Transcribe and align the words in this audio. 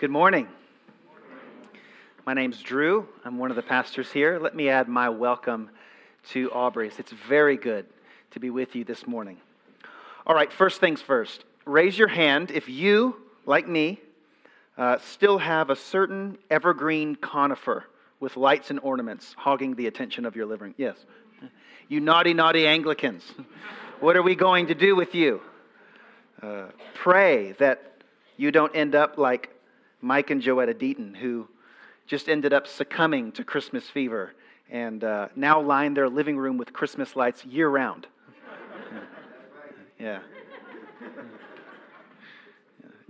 Good 0.00 0.10
morning. 0.10 0.48
My 2.26 2.34
name's 2.34 2.60
Drew. 2.60 3.06
I'm 3.24 3.38
one 3.38 3.50
of 3.50 3.56
the 3.56 3.62
pastors 3.62 4.10
here. 4.10 4.40
Let 4.40 4.56
me 4.56 4.68
add 4.68 4.88
my 4.88 5.08
welcome 5.08 5.70
to 6.30 6.50
Aubrey's. 6.50 6.98
It's 6.98 7.12
very 7.12 7.56
good 7.56 7.86
to 8.32 8.40
be 8.40 8.50
with 8.50 8.74
you 8.74 8.82
this 8.82 9.06
morning. 9.06 9.36
All 10.26 10.34
right, 10.34 10.52
first 10.52 10.80
things 10.80 11.00
first. 11.00 11.44
Raise 11.64 11.96
your 11.96 12.08
hand 12.08 12.50
if 12.50 12.68
you, 12.68 13.22
like 13.46 13.68
me, 13.68 14.00
uh, 14.76 14.98
still 14.98 15.38
have 15.38 15.70
a 15.70 15.76
certain 15.76 16.38
evergreen 16.50 17.14
conifer 17.14 17.84
with 18.18 18.36
lights 18.36 18.70
and 18.70 18.80
ornaments 18.80 19.36
hogging 19.38 19.76
the 19.76 19.86
attention 19.86 20.26
of 20.26 20.34
your 20.34 20.46
living. 20.46 20.74
Yes. 20.76 20.96
You 21.88 22.00
naughty, 22.00 22.34
naughty 22.34 22.66
Anglicans. 22.66 23.22
what 24.00 24.16
are 24.16 24.22
we 24.22 24.34
going 24.34 24.66
to 24.66 24.74
do 24.74 24.96
with 24.96 25.14
you? 25.14 25.40
Uh, 26.42 26.64
pray 26.94 27.52
that 27.60 27.92
you 28.36 28.50
don't 28.50 28.74
end 28.74 28.96
up 28.96 29.18
like 29.18 29.53
Mike 30.04 30.30
and 30.30 30.42
Joetta 30.42 30.74
Deaton, 30.74 31.16
who 31.16 31.48
just 32.06 32.28
ended 32.28 32.52
up 32.52 32.66
succumbing 32.66 33.32
to 33.32 33.42
Christmas 33.42 33.88
fever 33.88 34.34
and 34.70 35.02
uh, 35.02 35.28
now 35.34 35.62
line 35.62 35.94
their 35.94 36.10
living 36.10 36.36
room 36.36 36.58
with 36.58 36.74
Christmas 36.74 37.16
lights 37.16 37.42
year 37.46 37.70
round. 37.70 38.06
yeah. 39.98 40.18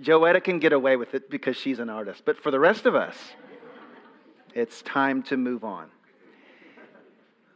Joetta 0.01 0.43
can 0.43 0.61
get 0.61 0.73
away 0.73 0.95
with 0.95 1.15
it 1.15 1.29
because 1.29 1.57
she's 1.57 1.81
an 1.81 1.91
artist. 1.91 2.23
But 2.25 2.41
for 2.41 2.53
the 2.53 2.61
rest 2.61 2.87
of 2.87 2.95
us, 2.95 3.17
it's 4.55 4.81
time 4.83 5.25
to 5.25 5.37
move 5.37 5.65
on. 5.65 5.89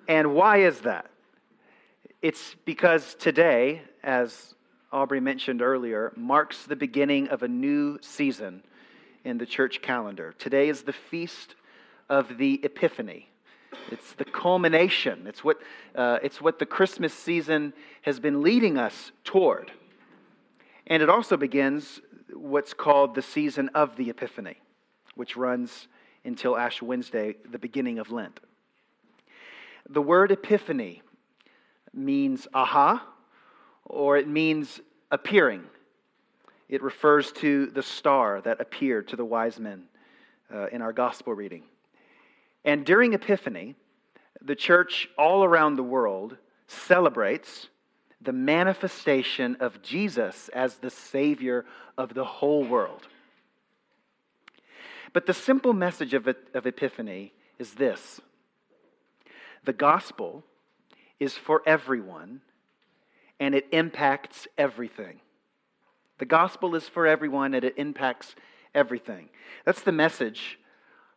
And 0.08 0.34
why 0.34 0.58
is 0.62 0.80
that? 0.80 1.10
It's 2.22 2.56
because 2.64 3.14
today, 3.14 3.82
as 4.02 4.56
Aubrey 4.90 5.20
mentioned 5.20 5.62
earlier, 5.62 6.12
marks 6.16 6.64
the 6.64 6.74
beginning 6.74 7.28
of 7.28 7.44
a 7.44 7.48
new 7.48 7.98
season 8.00 8.64
in 9.28 9.38
the 9.38 9.46
church 9.46 9.82
calendar. 9.82 10.34
Today 10.38 10.68
is 10.70 10.82
the 10.82 10.92
feast 10.92 11.54
of 12.08 12.38
the 12.38 12.60
Epiphany. 12.64 13.28
It's 13.90 14.14
the 14.14 14.24
culmination. 14.24 15.26
It's 15.26 15.44
what, 15.44 15.58
uh, 15.94 16.18
it's 16.22 16.40
what 16.40 16.58
the 16.58 16.64
Christmas 16.64 17.12
season 17.12 17.74
has 18.02 18.18
been 18.18 18.42
leading 18.42 18.78
us 18.78 19.12
toward. 19.24 19.70
And 20.86 21.02
it 21.02 21.10
also 21.10 21.36
begins 21.36 22.00
what's 22.32 22.72
called 22.72 23.14
the 23.14 23.20
season 23.22 23.68
of 23.74 23.96
the 23.96 24.08
Epiphany, 24.08 24.56
which 25.14 25.36
runs 25.36 25.88
until 26.24 26.56
Ash 26.56 26.80
Wednesday, 26.80 27.36
the 27.50 27.58
beginning 27.58 27.98
of 27.98 28.10
Lent. 28.10 28.40
The 29.90 30.02
word 30.02 30.32
epiphany 30.32 31.02
means 31.92 32.48
aha, 32.54 33.06
or 33.84 34.16
it 34.16 34.28
means 34.28 34.80
appearing. 35.10 35.64
It 36.68 36.82
refers 36.82 37.32
to 37.32 37.66
the 37.66 37.82
star 37.82 38.40
that 38.42 38.60
appeared 38.60 39.08
to 39.08 39.16
the 39.16 39.24
wise 39.24 39.58
men 39.58 39.84
uh, 40.52 40.66
in 40.66 40.82
our 40.82 40.92
gospel 40.92 41.34
reading. 41.34 41.64
And 42.64 42.84
during 42.84 43.14
Epiphany, 43.14 43.74
the 44.42 44.54
church 44.54 45.08
all 45.16 45.44
around 45.44 45.76
the 45.76 45.82
world 45.82 46.36
celebrates 46.66 47.68
the 48.20 48.32
manifestation 48.32 49.56
of 49.60 49.80
Jesus 49.80 50.48
as 50.50 50.76
the 50.76 50.90
Savior 50.90 51.64
of 51.96 52.14
the 52.14 52.24
whole 52.24 52.64
world. 52.64 53.06
But 55.12 55.26
the 55.26 55.34
simple 55.34 55.72
message 55.72 56.14
of, 56.14 56.28
of 56.54 56.66
Epiphany 56.66 57.32
is 57.58 57.74
this 57.74 58.20
the 59.64 59.72
gospel 59.72 60.44
is 61.18 61.34
for 61.34 61.62
everyone 61.66 62.40
and 63.40 63.54
it 63.54 63.66
impacts 63.72 64.46
everything. 64.56 65.20
The 66.18 66.26
gospel 66.26 66.74
is 66.74 66.88
for 66.88 67.06
everyone 67.06 67.54
and 67.54 67.64
it 67.64 67.74
impacts 67.76 68.34
everything. 68.74 69.28
That's 69.64 69.82
the 69.82 69.92
message 69.92 70.58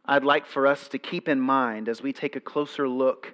I'd 0.06 0.24
like 0.24 0.46
for 0.46 0.66
us 0.68 0.88
to 0.90 0.98
keep 0.98 1.28
in 1.28 1.40
mind 1.40 1.88
as 1.90 2.02
we 2.02 2.14
take 2.14 2.36
a 2.36 2.40
closer 2.40 2.88
look 2.88 3.34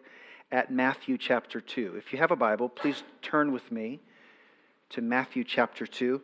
at 0.51 0.71
Matthew 0.71 1.17
chapter 1.17 1.59
2. 1.59 1.95
If 1.97 2.13
you 2.13 2.19
have 2.19 2.31
a 2.31 2.35
Bible, 2.35 2.69
please 2.69 3.03
turn 3.21 3.51
with 3.51 3.71
me 3.71 3.99
to 4.89 5.01
Matthew 5.01 5.43
chapter 5.43 5.85
2. 5.85 6.21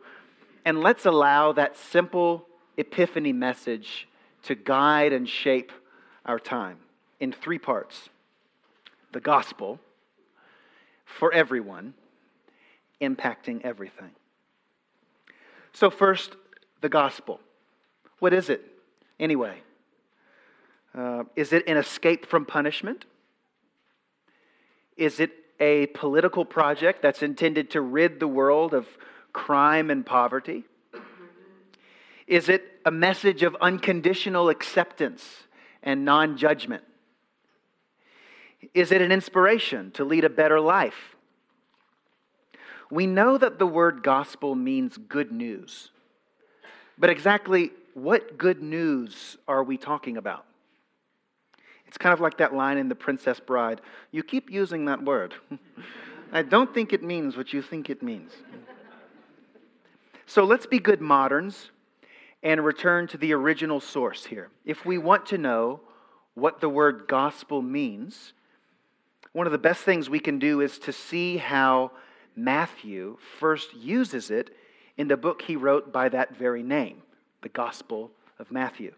And 0.64 0.80
let's 0.80 1.04
allow 1.04 1.52
that 1.52 1.76
simple 1.76 2.46
epiphany 2.76 3.32
message 3.32 4.08
to 4.44 4.54
guide 4.54 5.12
and 5.12 5.28
shape 5.28 5.72
our 6.24 6.38
time 6.38 6.78
in 7.20 7.32
three 7.32 7.58
parts 7.58 8.08
the 9.12 9.20
gospel 9.20 9.78
for 11.04 11.32
everyone, 11.32 11.94
impacting 13.00 13.62
everything. 13.62 14.10
So, 15.74 15.90
first, 15.90 16.36
the 16.80 16.88
gospel. 16.88 17.40
What 18.20 18.32
is 18.32 18.48
it, 18.48 18.64
anyway? 19.18 19.58
Uh, 20.96 21.24
is 21.34 21.52
it 21.52 21.64
an 21.66 21.76
escape 21.76 22.26
from 22.26 22.46
punishment? 22.46 23.04
Is 24.96 25.18
it 25.18 25.32
a 25.58 25.86
political 25.86 26.44
project 26.44 27.02
that's 27.02 27.22
intended 27.22 27.70
to 27.72 27.80
rid 27.80 28.20
the 28.20 28.28
world 28.28 28.72
of 28.72 28.86
crime 29.32 29.90
and 29.90 30.06
poverty? 30.06 30.62
Is 32.28 32.48
it 32.48 32.62
a 32.86 32.92
message 32.92 33.42
of 33.42 33.56
unconditional 33.60 34.48
acceptance 34.48 35.24
and 35.82 36.04
non 36.04 36.36
judgment? 36.36 36.84
Is 38.72 38.92
it 38.92 39.02
an 39.02 39.10
inspiration 39.10 39.90
to 39.92 40.04
lead 40.04 40.24
a 40.24 40.30
better 40.30 40.60
life? 40.60 41.16
We 42.90 43.06
know 43.06 43.38
that 43.38 43.58
the 43.58 43.66
word 43.66 44.02
gospel 44.02 44.54
means 44.54 44.96
good 44.96 45.32
news. 45.32 45.90
But 46.98 47.10
exactly 47.10 47.70
what 47.94 48.38
good 48.38 48.62
news 48.62 49.36
are 49.48 49.62
we 49.62 49.76
talking 49.76 50.16
about? 50.16 50.44
It's 51.86 51.98
kind 51.98 52.12
of 52.12 52.20
like 52.20 52.38
that 52.38 52.54
line 52.54 52.76
in 52.76 52.88
The 52.88 52.94
Princess 52.94 53.40
Bride. 53.40 53.80
You 54.10 54.22
keep 54.22 54.50
using 54.50 54.84
that 54.86 55.02
word. 55.02 55.34
I 56.32 56.42
don't 56.42 56.74
think 56.74 56.92
it 56.92 57.02
means 57.02 57.36
what 57.36 57.52
you 57.52 57.62
think 57.62 57.88
it 57.88 58.02
means. 58.02 58.32
so 60.26 60.44
let's 60.44 60.66
be 60.66 60.80
good 60.80 61.00
moderns 61.00 61.70
and 62.42 62.64
return 62.64 63.06
to 63.08 63.16
the 63.16 63.32
original 63.32 63.80
source 63.80 64.24
here. 64.24 64.50
If 64.64 64.84
we 64.84 64.98
want 64.98 65.26
to 65.26 65.38
know 65.38 65.80
what 66.34 66.60
the 66.60 66.68
word 66.68 67.04
gospel 67.06 67.62
means, 67.62 68.32
one 69.32 69.46
of 69.46 69.52
the 69.52 69.58
best 69.58 69.82
things 69.82 70.10
we 70.10 70.18
can 70.18 70.38
do 70.38 70.60
is 70.60 70.78
to 70.80 70.92
see 70.92 71.36
how 71.36 71.92
Matthew 72.36 73.18
first 73.38 73.74
uses 73.74 74.30
it 74.30 74.54
in 74.96 75.08
the 75.08 75.16
book 75.16 75.42
he 75.42 75.56
wrote 75.56 75.92
by 75.92 76.08
that 76.08 76.36
very 76.36 76.62
name, 76.62 77.02
the 77.42 77.48
Gospel 77.48 78.10
of 78.38 78.50
Matthew. 78.50 78.92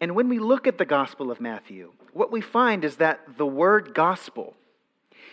And 0.00 0.14
when 0.14 0.28
we 0.28 0.38
look 0.38 0.66
at 0.66 0.78
the 0.78 0.84
Gospel 0.84 1.30
of 1.30 1.40
Matthew, 1.40 1.92
what 2.12 2.32
we 2.32 2.40
find 2.40 2.84
is 2.84 2.96
that 2.96 3.38
the 3.38 3.46
word 3.46 3.94
gospel 3.94 4.54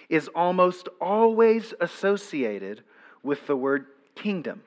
is 0.10 0.28
almost 0.30 0.88
always 1.00 1.74
associated 1.80 2.84
with 3.24 3.48
the 3.48 3.56
word 3.56 3.86
kingdom. 4.16 4.64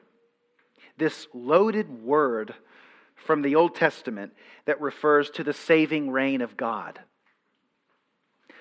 This 0.97 1.27
loaded 1.35 2.03
word 2.03 2.55
from 3.15 3.43
the 3.43 3.55
Old 3.55 3.75
Testament 3.75 4.33
that 4.65 4.81
refers 4.81 5.31
to 5.31 5.45
the 5.45 5.53
saving 5.53 6.11
reign 6.11 6.41
of 6.41 6.57
God. 6.57 7.01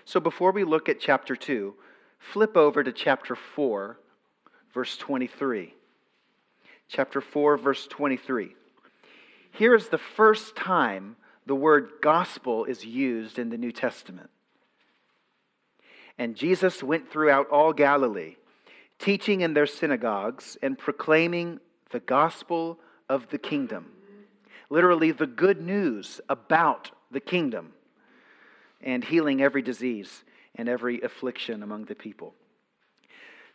So 0.05 0.19
before 0.19 0.51
we 0.51 0.63
look 0.63 0.89
at 0.89 0.99
chapter 0.99 1.35
2, 1.35 1.73
flip 2.31 2.55
over 2.55 2.83
to 2.83 2.91
chapter 2.91 3.35
4, 3.35 3.97
verse 4.73 4.97
23. 4.97 5.73
Chapter 6.87 7.21
4, 7.21 7.57
verse 7.57 7.87
23. 7.87 8.55
Here 9.51 9.75
is 9.75 9.89
the 9.89 9.97
first 9.97 10.55
time 10.55 11.15
the 11.45 11.55
word 11.55 11.89
gospel 12.01 12.65
is 12.65 12.85
used 12.85 13.37
in 13.37 13.49
the 13.49 13.57
New 13.57 13.71
Testament. 13.71 14.29
And 16.17 16.35
Jesus 16.35 16.81
went 16.81 17.11
throughout 17.11 17.49
all 17.49 17.73
Galilee, 17.73 18.35
teaching 18.99 19.41
in 19.41 19.53
their 19.53 19.65
synagogues 19.65 20.57
and 20.61 20.77
proclaiming 20.77 21.59
the 21.91 21.99
gospel 21.99 22.79
of 23.09 23.29
the 23.29 23.37
kingdom. 23.37 23.87
Literally, 24.69 25.11
the 25.11 25.27
good 25.27 25.61
news 25.61 26.21
about 26.29 26.91
the 27.11 27.19
kingdom, 27.19 27.73
and 28.81 29.03
healing 29.03 29.41
every 29.41 29.61
disease 29.61 30.23
and 30.55 30.69
every 30.69 31.01
affliction 31.01 31.63
among 31.63 31.85
the 31.85 31.95
people. 31.95 32.33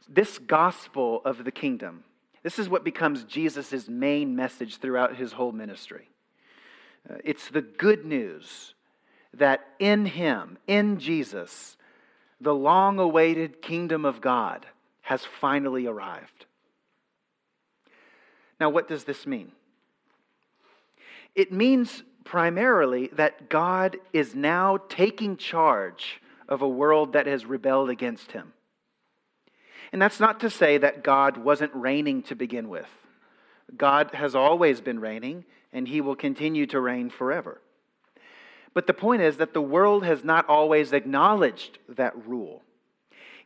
This 0.09 0.39
gospel 0.39 1.21
of 1.25 1.45
the 1.45 1.53
kingdom, 1.53 2.05
this 2.43 2.59
is 2.59 2.69
what 2.69 2.85
becomes 2.85 3.25
Jesus' 3.25 3.89
main 3.89 4.35
message 4.35 4.79
throughout 4.79 5.17
his 5.17 5.33
whole 5.33 5.53
ministry. 5.53 6.09
Uh, 7.09 7.17
it's 7.25 7.49
the 7.49 7.63
good 7.63 8.05
news 8.05 8.75
that 9.35 9.67
in 9.79 10.07
him, 10.07 10.59
in 10.67 10.99
Jesus, 10.99 11.77
the 12.41 12.55
long 12.55 12.99
awaited 12.99 13.61
kingdom 13.61 14.05
of 14.05 14.21
God 14.21 14.67
has 15.03 15.25
finally 15.25 15.87
arrived. 15.87 16.47
Now, 18.61 18.71
what 18.71 18.89
does 18.89 19.05
this 19.05 19.27
mean? 19.27 19.53
It 21.35 21.53
means 21.53 22.03
primarily 22.25 23.09
that 23.13 23.49
God 23.49 23.97
is 24.13 24.35
now 24.35 24.79
taking 24.89 25.37
charge 25.37 26.21
of 26.49 26.63
a 26.63 26.69
world 26.69 27.13
that 27.13 27.27
has 27.27 27.45
rebelled 27.45 27.91
against 27.91 28.33
him. 28.33 28.53
And 29.93 30.01
that's 30.01 30.21
not 30.21 30.41
to 30.41 30.51
say 30.51 30.79
that 30.79 31.05
God 31.05 31.37
wasn't 31.37 31.75
reigning 31.75 32.23
to 32.25 32.35
begin 32.35 32.69
with. 32.69 32.89
God 33.77 34.11
has 34.15 34.35
always 34.35 34.81
been 34.81 35.01
reigning, 35.01 35.45
and 35.73 35.87
he 35.87 36.01
will 36.01 36.17
continue 36.17 36.67
to 36.67 36.81
reign 36.81 37.11
forever. 37.11 37.61
But 38.75 38.87
the 38.87 38.95
point 38.95 39.23
is 39.23 39.39
that 39.39 39.55
the 39.55 39.63
world 39.63 40.05
has 40.05 40.25
not 40.25 40.49
always 40.49 40.93
acknowledged 40.93 41.79
that 41.89 42.27
rule. 42.27 42.63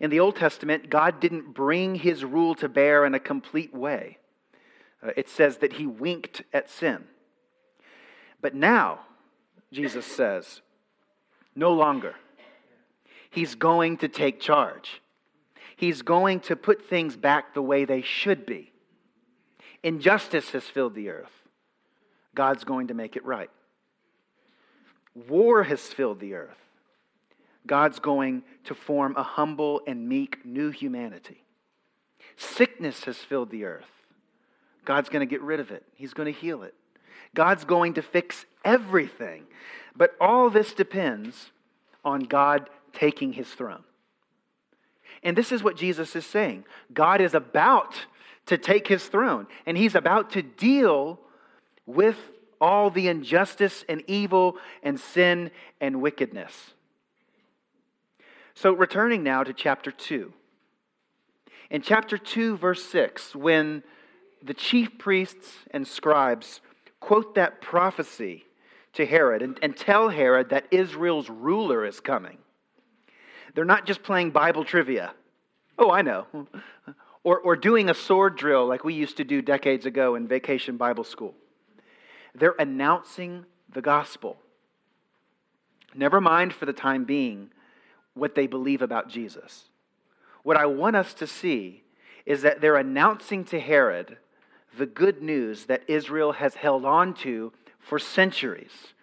In 0.00 0.10
the 0.10 0.20
Old 0.20 0.36
Testament, 0.36 0.90
God 0.90 1.20
didn't 1.20 1.54
bring 1.54 1.94
his 1.94 2.24
rule 2.24 2.54
to 2.56 2.68
bear 2.68 3.04
in 3.04 3.14
a 3.14 3.20
complete 3.20 3.74
way. 3.74 4.18
Uh, 5.02 5.10
it 5.16 5.28
says 5.28 5.58
that 5.58 5.74
he 5.74 5.86
winked 5.86 6.42
at 6.52 6.68
sin. 6.68 7.04
But 8.40 8.54
now, 8.54 9.00
Jesus 9.72 10.04
says, 10.04 10.60
no 11.54 11.72
longer. 11.72 12.14
He's 13.32 13.54
going 13.54 13.96
to 13.98 14.08
take 14.08 14.40
charge. 14.40 15.00
He's 15.76 16.02
going 16.02 16.40
to 16.40 16.54
put 16.54 16.86
things 16.86 17.16
back 17.16 17.54
the 17.54 17.62
way 17.62 17.86
they 17.86 18.02
should 18.02 18.44
be. 18.44 18.70
Injustice 19.82 20.50
has 20.50 20.64
filled 20.64 20.94
the 20.94 21.08
earth. 21.08 21.32
God's 22.34 22.62
going 22.64 22.88
to 22.88 22.94
make 22.94 23.16
it 23.16 23.24
right. 23.24 23.50
War 25.28 25.62
has 25.62 25.80
filled 25.80 26.20
the 26.20 26.34
earth. 26.34 26.58
God's 27.66 28.00
going 28.00 28.42
to 28.64 28.74
form 28.74 29.16
a 29.16 29.22
humble 29.22 29.80
and 29.86 30.06
meek 30.06 30.44
new 30.44 30.70
humanity. 30.70 31.42
Sickness 32.36 33.04
has 33.04 33.16
filled 33.16 33.50
the 33.50 33.64
earth. 33.64 33.90
God's 34.84 35.08
going 35.08 35.26
to 35.26 35.30
get 35.30 35.40
rid 35.40 35.58
of 35.58 35.70
it, 35.70 35.84
He's 35.94 36.12
going 36.12 36.32
to 36.32 36.38
heal 36.38 36.64
it. 36.64 36.74
God's 37.34 37.64
going 37.64 37.94
to 37.94 38.02
fix 38.02 38.44
everything. 38.62 39.44
But 39.96 40.14
all 40.20 40.50
this 40.50 40.74
depends 40.74 41.50
on 42.04 42.20
God 42.20 42.68
taking 42.92 43.32
His 43.32 43.48
throne. 43.48 43.84
And 45.22 45.36
this 45.36 45.52
is 45.52 45.62
what 45.62 45.76
Jesus 45.76 46.16
is 46.16 46.26
saying 46.26 46.64
God 46.92 47.20
is 47.20 47.34
about 47.34 48.06
to 48.46 48.58
take 48.58 48.88
His 48.88 49.04
throne, 49.06 49.46
and 49.66 49.76
He's 49.76 49.94
about 49.94 50.30
to 50.30 50.42
deal 50.42 51.20
with 51.86 52.16
all 52.60 52.90
the 52.90 53.08
injustice 53.08 53.84
and 53.88 54.02
evil 54.06 54.56
and 54.82 54.98
sin 54.98 55.50
and 55.80 56.00
wickedness. 56.00 56.74
So, 58.54 58.72
returning 58.72 59.22
now 59.22 59.42
to 59.42 59.52
chapter 59.52 59.90
2. 59.90 60.32
In 61.70 61.82
chapter 61.82 62.18
2, 62.18 62.58
verse 62.58 62.84
6, 62.84 63.34
when 63.34 63.82
the 64.42 64.54
chief 64.54 64.98
priests 64.98 65.54
and 65.70 65.86
scribes 65.86 66.60
quote 67.00 67.34
that 67.34 67.60
prophecy 67.60 68.44
to 68.92 69.06
Herod 69.06 69.42
and, 69.42 69.58
and 69.62 69.76
tell 69.76 70.10
Herod 70.10 70.50
that 70.50 70.66
Israel's 70.70 71.30
ruler 71.30 71.84
is 71.84 71.98
coming, 71.98 72.38
they're 73.54 73.64
not 73.64 73.86
just 73.86 74.02
playing 74.02 74.30
Bible 74.30 74.64
trivia. 74.64 75.12
Oh, 75.78 75.90
I 75.90 76.02
know. 76.02 76.26
Or, 77.24 77.38
or 77.38 77.54
doing 77.54 77.88
a 77.88 77.94
sword 77.94 78.36
drill 78.36 78.66
like 78.66 78.82
we 78.82 78.94
used 78.94 79.16
to 79.18 79.24
do 79.24 79.42
decades 79.42 79.86
ago 79.86 80.16
in 80.16 80.26
vacation 80.26 80.76
Bible 80.76 81.04
school. 81.04 81.34
They're 82.34 82.56
announcing 82.58 83.46
the 83.72 83.82
gospel. 83.82 84.38
Never 85.94 86.20
mind 86.20 86.52
for 86.52 86.66
the 86.66 86.72
time 86.72 87.04
being 87.04 87.50
what 88.14 88.34
they 88.34 88.46
believe 88.46 88.82
about 88.82 89.08
Jesus. 89.08 89.68
What 90.42 90.56
I 90.56 90.66
want 90.66 90.96
us 90.96 91.14
to 91.14 91.26
see 91.26 91.84
is 92.26 92.42
that 92.42 92.60
they're 92.60 92.76
announcing 92.76 93.44
to 93.46 93.60
Herod 93.60 94.16
the 94.76 94.86
good 94.86 95.22
news 95.22 95.66
that 95.66 95.82
Israel 95.86 96.32
has 96.32 96.54
held 96.54 96.84
on 96.84 97.14
to 97.14 97.52
for 97.78 97.98
centuries 97.98 98.94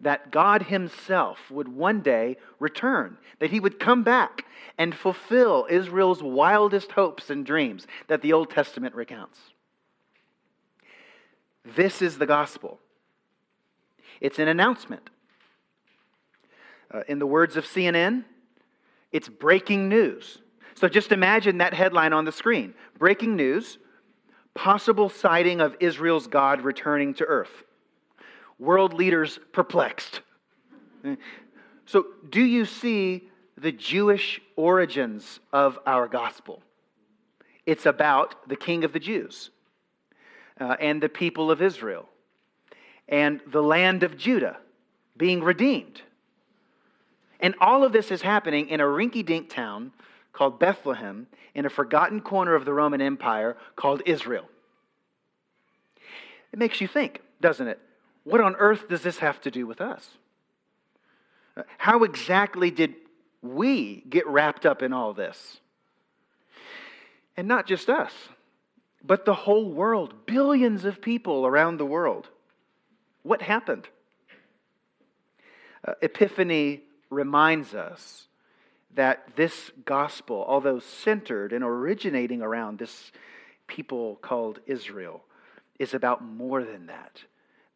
that 0.00 0.30
God 0.30 0.64
Himself 0.64 1.50
would 1.50 1.68
one 1.68 2.00
day 2.00 2.36
return, 2.58 3.18
that 3.38 3.50
He 3.50 3.60
would 3.60 3.78
come 3.78 4.02
back 4.02 4.44
and 4.78 4.94
fulfill 4.94 5.66
Israel's 5.70 6.22
wildest 6.22 6.92
hopes 6.92 7.30
and 7.30 7.44
dreams 7.44 7.86
that 8.08 8.22
the 8.22 8.32
Old 8.32 8.50
Testament 8.50 8.94
recounts. 8.94 9.38
This 11.64 12.00
is 12.00 12.18
the 12.18 12.26
gospel. 12.26 12.78
It's 14.20 14.38
an 14.38 14.48
announcement. 14.48 15.10
Uh, 16.92 17.02
in 17.08 17.18
the 17.18 17.26
words 17.26 17.56
of 17.56 17.64
CNN, 17.64 18.24
it's 19.12 19.28
breaking 19.28 19.88
news. 19.88 20.38
So 20.74 20.88
just 20.88 21.10
imagine 21.10 21.58
that 21.58 21.74
headline 21.74 22.12
on 22.12 22.24
the 22.24 22.32
screen 22.32 22.74
Breaking 22.98 23.36
news, 23.36 23.78
possible 24.54 25.08
sighting 25.08 25.60
of 25.60 25.76
Israel's 25.80 26.26
God 26.26 26.62
returning 26.62 27.14
to 27.14 27.24
earth. 27.24 27.64
World 28.58 28.94
leaders 28.94 29.38
perplexed. 29.52 30.20
So, 31.84 32.06
do 32.28 32.42
you 32.42 32.64
see 32.64 33.28
the 33.56 33.72
Jewish 33.72 34.40
origins 34.56 35.40
of 35.52 35.78
our 35.86 36.08
gospel? 36.08 36.62
It's 37.64 37.86
about 37.86 38.48
the 38.48 38.56
King 38.56 38.84
of 38.84 38.92
the 38.92 38.98
Jews 38.98 39.50
uh, 40.60 40.76
and 40.80 41.02
the 41.02 41.08
people 41.08 41.50
of 41.50 41.62
Israel 41.62 42.08
and 43.08 43.40
the 43.46 43.62
land 43.62 44.02
of 44.02 44.16
Judah 44.16 44.58
being 45.16 45.42
redeemed. 45.42 46.02
And 47.40 47.54
all 47.60 47.84
of 47.84 47.92
this 47.92 48.10
is 48.10 48.22
happening 48.22 48.68
in 48.68 48.80
a 48.80 48.84
rinky 48.84 49.24
dink 49.24 49.50
town 49.50 49.92
called 50.32 50.58
Bethlehem 50.58 51.26
in 51.54 51.66
a 51.66 51.70
forgotten 51.70 52.20
corner 52.20 52.54
of 52.54 52.64
the 52.64 52.72
Roman 52.72 53.00
Empire 53.00 53.56
called 53.76 54.02
Israel. 54.06 54.48
It 56.52 56.58
makes 56.58 56.80
you 56.80 56.88
think, 56.88 57.20
doesn't 57.40 57.68
it? 57.68 57.80
What 58.26 58.40
on 58.40 58.56
earth 58.56 58.88
does 58.88 59.02
this 59.02 59.18
have 59.18 59.40
to 59.42 59.52
do 59.52 59.68
with 59.68 59.80
us? 59.80 60.04
How 61.78 62.02
exactly 62.02 62.72
did 62.72 62.96
we 63.40 64.02
get 64.10 64.26
wrapped 64.26 64.66
up 64.66 64.82
in 64.82 64.92
all 64.92 65.14
this? 65.14 65.60
And 67.36 67.46
not 67.46 67.68
just 67.68 67.88
us, 67.88 68.12
but 69.04 69.26
the 69.26 69.34
whole 69.34 69.70
world, 69.70 70.26
billions 70.26 70.84
of 70.84 71.00
people 71.00 71.46
around 71.46 71.76
the 71.76 71.86
world. 71.86 72.28
What 73.22 73.42
happened? 73.42 73.86
Uh, 75.86 75.92
Epiphany 76.02 76.80
reminds 77.10 77.74
us 77.74 78.26
that 78.96 79.36
this 79.36 79.70
gospel, 79.84 80.44
although 80.48 80.80
centered 80.80 81.52
and 81.52 81.62
originating 81.62 82.42
around 82.42 82.80
this 82.80 83.12
people 83.68 84.16
called 84.16 84.58
Israel, 84.66 85.22
is 85.78 85.94
about 85.94 86.24
more 86.24 86.64
than 86.64 86.86
that. 86.86 87.22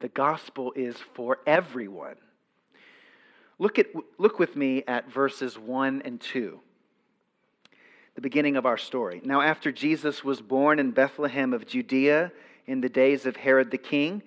The 0.01 0.09
gospel 0.09 0.73
is 0.75 0.97
for 1.15 1.39
everyone. 1.47 2.17
Look, 3.59 3.79
at, 3.79 3.87
look 4.19 4.39
with 4.39 4.57
me 4.57 4.83
at 4.89 5.11
verses 5.13 5.59
1 5.59 6.03
and 6.05 6.21
2, 6.21 6.59
the 8.15 8.21
beginning 8.21 8.57
of 8.57 8.65
our 8.65 8.79
story. 8.79 9.21
Now, 9.23 9.43
after 9.43 9.71
Jesus 9.71 10.25
was 10.25 10.41
born 10.41 10.79
in 10.79 10.93
Bethlehem 10.93 11.53
of 11.53 11.67
Judea 11.67 12.33
in 12.67 12.81
the 12.81 12.89
days 12.89 13.27
of 13.27 13.37
Herod 13.37 13.71
the 13.71 13.79
king, 13.79 14.23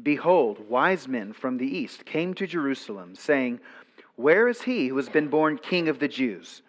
behold, 0.00 0.68
wise 0.68 1.08
men 1.08 1.32
from 1.32 1.58
the 1.58 1.66
east 1.66 2.06
came 2.06 2.32
to 2.34 2.46
Jerusalem, 2.46 3.16
saying, 3.16 3.58
where 4.16 4.48
is 4.48 4.62
he 4.62 4.88
who 4.88 4.96
has 4.96 5.08
been 5.08 5.28
born 5.28 5.58
king 5.58 5.88
of 5.88 5.98
the 5.98 6.08
Jews? 6.08 6.62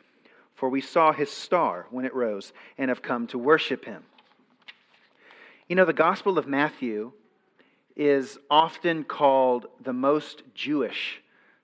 For 0.53 0.69
we 0.69 0.81
saw 0.81 1.13
his 1.13 1.31
star 1.31 1.87
when 1.91 2.05
it 2.05 2.13
rose 2.13 2.51
and 2.77 2.89
have 2.89 3.01
come 3.01 3.27
to 3.27 3.37
worship 3.37 3.85
him. 3.85 4.03
You 5.69 5.75
know, 5.75 5.85
the 5.85 5.93
Gospel 5.93 6.37
of 6.37 6.47
Matthew 6.47 7.13
is 7.97 8.37
often 8.49 9.03
called 9.03 9.65
the 9.81 9.91
most 9.91 10.43
Jewish 10.53 11.21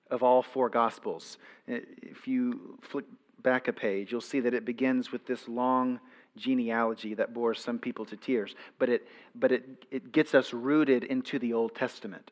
of 0.09 0.23
all 0.23 0.41
four 0.41 0.67
Gospels. 0.67 1.37
Uh, 1.69 1.75
if 2.01 2.27
you 2.27 2.79
flip 2.81 3.05
back 3.41 3.67
a 3.67 3.73
page, 3.73 4.11
you'll 4.11 4.19
see 4.19 4.39
that 4.39 4.53
it 4.53 4.65
begins 4.65 5.11
with 5.11 5.27
this 5.27 5.47
long 5.47 5.99
genealogy 6.35 7.13
that 7.13 7.33
bores 7.33 7.61
some 7.61 7.77
people 7.77 8.05
to 8.05 8.17
tears, 8.17 8.55
but 8.79 8.89
it, 8.89 9.07
but 9.35 9.51
it, 9.51 9.85
it 9.91 10.11
gets 10.11 10.33
us 10.33 10.51
rooted 10.51 11.03
into 11.03 11.37
the 11.37 11.53
Old 11.53 11.75
Testament. 11.75 12.31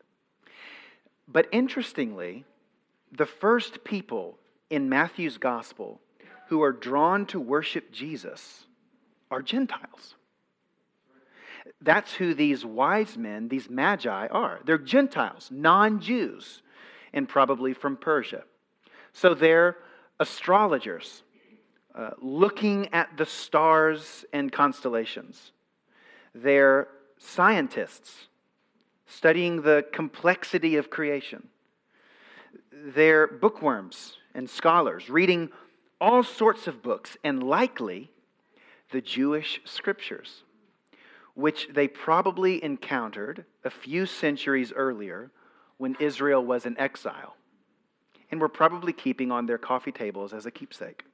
But 1.27 1.47
interestingly, 1.51 2.43
the 3.11 3.27
first 3.27 3.83
people 3.83 4.39
in 4.71 4.89
Matthew's 4.89 5.37
gospel 5.37 6.01
who 6.47 6.63
are 6.63 6.73
drawn 6.73 7.27
to 7.27 7.39
worship 7.39 7.91
Jesus 7.91 8.65
are 9.29 9.43
Gentiles. 9.43 10.15
That's 11.81 12.13
who 12.13 12.33
these 12.33 12.63
wise 12.63 13.17
men, 13.17 13.47
these 13.47 13.69
magi, 13.69 14.27
are. 14.27 14.59
They're 14.65 14.77
Gentiles, 14.77 15.49
non 15.51 15.99
Jews, 15.99 16.61
and 17.13 17.27
probably 17.27 17.73
from 17.73 17.97
Persia. 17.97 18.43
So 19.13 19.33
they're 19.33 19.77
astrologers, 20.19 21.23
uh, 21.95 22.11
looking 22.21 22.93
at 22.93 23.17
the 23.17 23.25
stars 23.25 24.25
and 24.31 24.51
constellations. 24.51 25.51
They're 26.35 26.87
scientists, 27.17 28.27
studying 29.05 29.63
the 29.63 29.85
complexity 29.91 30.75
of 30.75 30.89
creation 30.89 31.49
they're 32.71 33.27
bookworms 33.27 34.17
and 34.33 34.49
scholars, 34.49 35.09
reading 35.09 35.49
all 35.99 36.23
sorts 36.23 36.67
of 36.67 36.81
books, 36.81 37.17
and 37.23 37.43
likely 37.43 38.11
the 38.91 39.01
Jewish 39.01 39.61
scriptures, 39.65 40.43
which 41.33 41.69
they 41.73 41.87
probably 41.87 42.63
encountered 42.63 43.45
a 43.63 43.69
few 43.69 44.05
centuries 44.05 44.73
earlier 44.75 45.31
when 45.77 45.95
Israel 45.99 46.43
was 46.43 46.65
in 46.65 46.77
exile, 46.79 47.35
and 48.29 48.39
were 48.39 48.49
probably 48.49 48.93
keeping 48.93 49.31
on 49.31 49.45
their 49.45 49.57
coffee 49.57 49.91
tables 49.91 50.33
as 50.33 50.45
a 50.45 50.51
keepsake. 50.51 51.05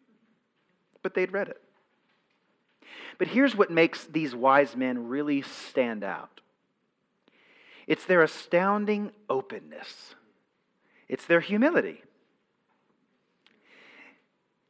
But 1.01 1.13
they'd 1.13 1.31
read 1.31 1.47
it. 1.47 1.61
But 3.17 3.29
here's 3.29 3.55
what 3.55 3.71
makes 3.71 4.05
these 4.05 4.35
wise 4.35 4.75
men 4.75 5.07
really 5.07 5.41
stand 5.41 6.03
out 6.03 6.41
it's 7.87 8.05
their 8.05 8.21
astounding 8.21 9.11
openness, 9.29 10.15
it's 11.07 11.25
their 11.25 11.39
humility. 11.39 12.03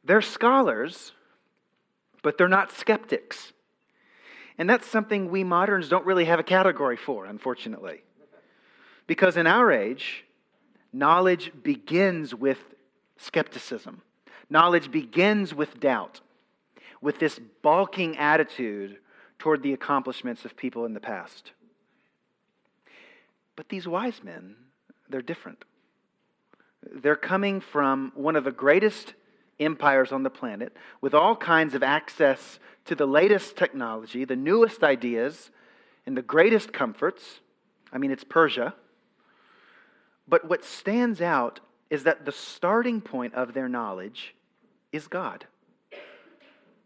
They're 0.04 0.22
scholars, 0.22 1.12
but 2.22 2.38
they're 2.38 2.48
not 2.48 2.72
skeptics. 2.72 3.52
And 4.58 4.68
that's 4.68 4.88
something 4.88 5.30
we 5.30 5.44
moderns 5.44 5.88
don't 5.88 6.04
really 6.04 6.24
have 6.24 6.40
a 6.40 6.44
category 6.44 6.96
for, 6.96 7.24
unfortunately. 7.24 8.02
Because 9.06 9.36
in 9.36 9.46
our 9.46 9.72
age, 9.72 10.24
knowledge 10.92 11.52
begins 11.62 12.34
with 12.34 12.58
skepticism, 13.16 14.02
knowledge 14.50 14.90
begins 14.90 15.54
with 15.54 15.78
doubt, 15.80 16.20
with 17.00 17.20
this 17.20 17.40
balking 17.62 18.18
attitude 18.18 18.98
toward 19.38 19.62
the 19.62 19.72
accomplishments 19.72 20.44
of 20.44 20.56
people 20.56 20.84
in 20.84 20.94
the 20.94 21.00
past. 21.00 21.52
But 23.54 23.68
these 23.68 23.86
wise 23.86 24.22
men, 24.22 24.56
they're 25.08 25.22
different. 25.22 25.64
They're 26.82 27.16
coming 27.16 27.60
from 27.60 28.12
one 28.14 28.36
of 28.36 28.44
the 28.44 28.52
greatest 28.52 29.14
empires 29.60 30.12
on 30.12 30.22
the 30.22 30.30
planet 30.30 30.76
with 31.00 31.14
all 31.14 31.36
kinds 31.36 31.74
of 31.74 31.82
access 31.82 32.58
to 32.84 32.94
the 32.94 33.06
latest 33.06 33.56
technology, 33.56 34.24
the 34.24 34.36
newest 34.36 34.82
ideas, 34.82 35.50
and 36.06 36.16
the 36.16 36.22
greatest 36.22 36.72
comforts. 36.72 37.40
I 37.92 37.98
mean, 37.98 38.10
it's 38.10 38.24
Persia. 38.24 38.74
But 40.26 40.48
what 40.48 40.64
stands 40.64 41.20
out 41.20 41.60
is 41.90 42.04
that 42.04 42.24
the 42.24 42.32
starting 42.32 43.00
point 43.00 43.34
of 43.34 43.54
their 43.54 43.68
knowledge 43.68 44.34
is 44.92 45.06
God. 45.06 45.46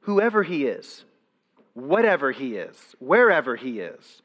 Whoever 0.00 0.42
He 0.42 0.66
is, 0.66 1.04
whatever 1.74 2.32
He 2.32 2.56
is, 2.56 2.96
wherever 2.98 3.56
He 3.56 3.80
is. 3.80 4.22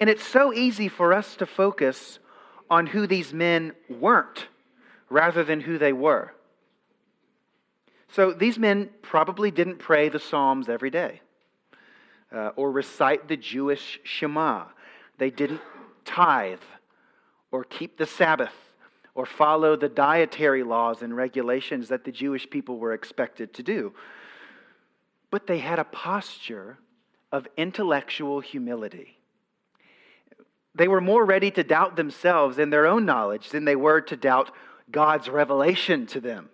And 0.00 0.10
it's 0.10 0.26
so 0.26 0.52
easy 0.52 0.88
for 0.88 1.12
us 1.12 1.36
to 1.36 1.46
focus 1.46 2.18
on 2.68 2.88
who 2.88 3.06
these 3.06 3.32
men 3.32 3.72
weren't 3.88 4.48
rather 5.08 5.44
than 5.44 5.60
who 5.60 5.78
they 5.78 5.92
were. 5.92 6.33
So 8.14 8.32
these 8.32 8.60
men 8.60 8.90
probably 9.02 9.50
didn't 9.50 9.80
pray 9.80 10.08
the 10.08 10.20
Psalms 10.20 10.68
every 10.68 10.90
day 10.90 11.20
uh, 12.32 12.50
or 12.54 12.70
recite 12.70 13.26
the 13.26 13.36
Jewish 13.36 13.98
Shema. 14.04 14.66
They 15.18 15.30
didn't 15.30 15.62
tithe 16.04 16.60
or 17.50 17.64
keep 17.64 17.98
the 17.98 18.06
Sabbath 18.06 18.54
or 19.16 19.26
follow 19.26 19.74
the 19.74 19.88
dietary 19.88 20.62
laws 20.62 21.02
and 21.02 21.16
regulations 21.16 21.88
that 21.88 22.04
the 22.04 22.12
Jewish 22.12 22.48
people 22.48 22.78
were 22.78 22.92
expected 22.92 23.52
to 23.54 23.64
do. 23.64 23.92
But 25.32 25.48
they 25.48 25.58
had 25.58 25.80
a 25.80 25.84
posture 25.84 26.78
of 27.32 27.48
intellectual 27.56 28.38
humility. 28.38 29.18
They 30.72 30.86
were 30.86 31.00
more 31.00 31.24
ready 31.24 31.50
to 31.50 31.64
doubt 31.64 31.96
themselves 31.96 32.58
and 32.58 32.72
their 32.72 32.86
own 32.86 33.04
knowledge 33.04 33.50
than 33.50 33.64
they 33.64 33.74
were 33.74 34.00
to 34.02 34.16
doubt 34.16 34.52
God's 34.88 35.28
revelation 35.28 36.06
to 36.06 36.20
them. 36.20 36.50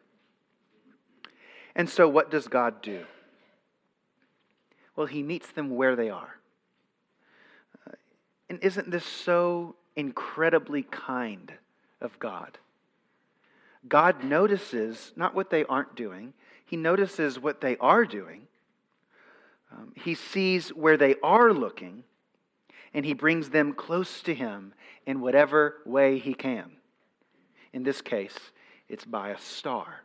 And 1.74 1.88
so, 1.88 2.08
what 2.08 2.30
does 2.30 2.48
God 2.48 2.82
do? 2.82 3.04
Well, 4.96 5.06
He 5.06 5.22
meets 5.22 5.50
them 5.50 5.76
where 5.76 5.96
they 5.96 6.10
are. 6.10 6.36
And 8.48 8.58
isn't 8.62 8.90
this 8.90 9.06
so 9.06 9.76
incredibly 9.94 10.82
kind 10.82 11.52
of 12.00 12.18
God? 12.18 12.58
God 13.88 14.24
notices 14.24 15.12
not 15.16 15.34
what 15.34 15.50
they 15.50 15.64
aren't 15.64 15.94
doing, 15.94 16.34
He 16.66 16.76
notices 16.76 17.38
what 17.38 17.60
they 17.60 17.76
are 17.78 18.04
doing. 18.04 18.48
Um, 19.72 19.92
he 19.94 20.16
sees 20.16 20.70
where 20.70 20.96
they 20.96 21.14
are 21.22 21.52
looking, 21.52 22.02
and 22.92 23.04
He 23.04 23.14
brings 23.14 23.50
them 23.50 23.72
close 23.72 24.20
to 24.22 24.34
Him 24.34 24.74
in 25.06 25.20
whatever 25.20 25.76
way 25.86 26.18
He 26.18 26.34
can. 26.34 26.72
In 27.72 27.84
this 27.84 28.02
case, 28.02 28.36
it's 28.88 29.04
by 29.04 29.28
a 29.28 29.38
star. 29.38 30.02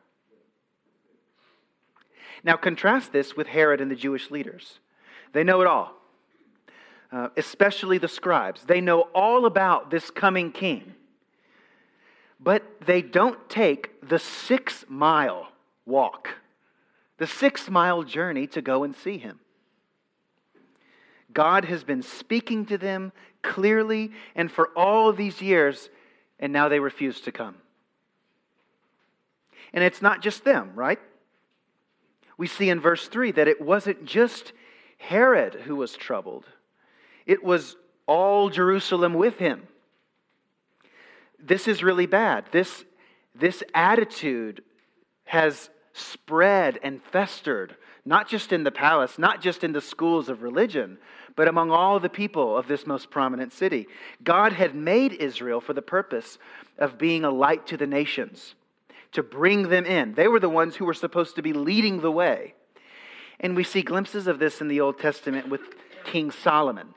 Now, 2.45 2.57
contrast 2.57 3.11
this 3.11 3.35
with 3.35 3.47
Herod 3.47 3.81
and 3.81 3.89
the 3.89 3.95
Jewish 3.95 4.29
leaders. 4.29 4.79
They 5.33 5.43
know 5.43 5.61
it 5.61 5.67
all, 5.67 5.95
uh, 7.11 7.29
especially 7.35 7.97
the 7.97 8.07
scribes. 8.07 8.65
They 8.65 8.81
know 8.81 9.09
all 9.15 9.47
about 9.47 9.89
this 9.89 10.11
coming 10.11 10.51
king, 10.51 10.93
but 12.39 12.63
they 12.85 13.01
don't 13.01 13.49
take 13.49 14.07
the 14.07 14.19
six 14.19 14.85
mile 14.87 15.47
walk, 15.87 16.35
the 17.17 17.25
six 17.25 17.67
mile 17.67 18.03
journey 18.03 18.45
to 18.47 18.61
go 18.61 18.83
and 18.83 18.95
see 18.95 19.17
him. 19.17 19.39
God 21.33 21.65
has 21.65 21.83
been 21.83 22.03
speaking 22.03 22.67
to 22.67 22.77
them 22.77 23.11
clearly 23.41 24.11
and 24.35 24.51
for 24.51 24.69
all 24.77 25.11
these 25.11 25.41
years, 25.41 25.89
and 26.39 26.53
now 26.53 26.69
they 26.69 26.79
refuse 26.79 27.21
to 27.21 27.31
come. 27.31 27.55
And 29.73 29.83
it's 29.83 30.01
not 30.03 30.21
just 30.21 30.43
them, 30.45 30.71
right? 30.75 30.99
We 32.37 32.47
see 32.47 32.69
in 32.69 32.79
verse 32.79 33.07
3 33.07 33.31
that 33.31 33.47
it 33.47 33.61
wasn't 33.61 34.05
just 34.05 34.53
Herod 34.97 35.55
who 35.65 35.75
was 35.75 35.95
troubled, 35.95 36.45
it 37.25 37.43
was 37.43 37.75
all 38.07 38.49
Jerusalem 38.49 39.13
with 39.13 39.37
him. 39.37 39.67
This 41.39 41.67
is 41.67 41.83
really 41.83 42.05
bad. 42.05 42.45
This, 42.51 42.85
this 43.33 43.63
attitude 43.73 44.63
has 45.25 45.69
spread 45.93 46.79
and 46.83 47.01
festered, 47.01 47.75
not 48.03 48.27
just 48.27 48.51
in 48.51 48.63
the 48.63 48.71
palace, 48.71 49.17
not 49.17 49.41
just 49.41 49.63
in 49.63 49.71
the 49.71 49.81
schools 49.81 50.29
of 50.29 50.43
religion, 50.43 50.97
but 51.35 51.47
among 51.47 51.71
all 51.71 51.99
the 51.99 52.09
people 52.09 52.57
of 52.57 52.67
this 52.67 52.85
most 52.85 53.09
prominent 53.09 53.53
city. 53.53 53.87
God 54.23 54.53
had 54.53 54.75
made 54.75 55.13
Israel 55.13 55.61
for 55.61 55.73
the 55.73 55.81
purpose 55.81 56.37
of 56.77 56.97
being 56.97 57.23
a 57.23 57.31
light 57.31 57.67
to 57.67 57.77
the 57.77 57.87
nations 57.87 58.55
to 59.15 59.23
bring 59.23 59.69
them 59.69 59.85
in. 59.85 60.13
They 60.13 60.27
were 60.27 60.39
the 60.39 60.49
ones 60.49 60.75
who 60.75 60.85
were 60.85 60.93
supposed 60.93 61.35
to 61.35 61.41
be 61.41 61.53
leading 61.53 62.01
the 62.01 62.11
way. 62.11 62.53
And 63.39 63.55
we 63.55 63.63
see 63.63 63.81
glimpses 63.81 64.27
of 64.27 64.39
this 64.39 64.61
in 64.61 64.67
the 64.67 64.79
Old 64.79 64.99
Testament 64.99 65.49
with 65.49 65.61
King 66.05 66.31
Solomon. 66.31 66.93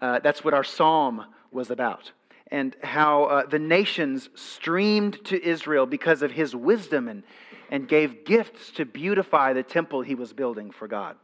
Uh, 0.00 0.18
that's 0.20 0.42
what 0.42 0.54
our 0.54 0.64
psalm 0.64 1.26
was 1.52 1.70
about. 1.70 2.12
And 2.50 2.76
how 2.82 3.24
uh, 3.24 3.46
the 3.46 3.58
nations 3.58 4.28
streamed 4.34 5.24
to 5.26 5.42
Israel 5.44 5.86
because 5.86 6.22
of 6.22 6.32
his 6.32 6.54
wisdom 6.54 7.08
and, 7.08 7.22
and 7.70 7.88
gave 7.88 8.24
gifts 8.24 8.70
to 8.72 8.84
beautify 8.84 9.52
the 9.52 9.62
temple 9.62 10.02
he 10.02 10.14
was 10.14 10.32
building 10.32 10.70
for 10.70 10.88
God. 10.88 11.16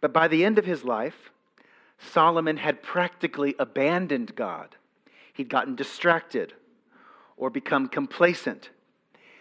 But 0.00 0.12
by 0.12 0.28
the 0.28 0.44
end 0.44 0.58
of 0.58 0.64
his 0.64 0.84
life, 0.84 1.30
Solomon 1.98 2.56
had 2.56 2.82
practically 2.82 3.54
abandoned 3.58 4.34
God. 4.34 4.76
He'd 5.32 5.48
gotten 5.48 5.74
distracted 5.74 6.54
or 7.40 7.50
become 7.50 7.88
complacent 7.88 8.70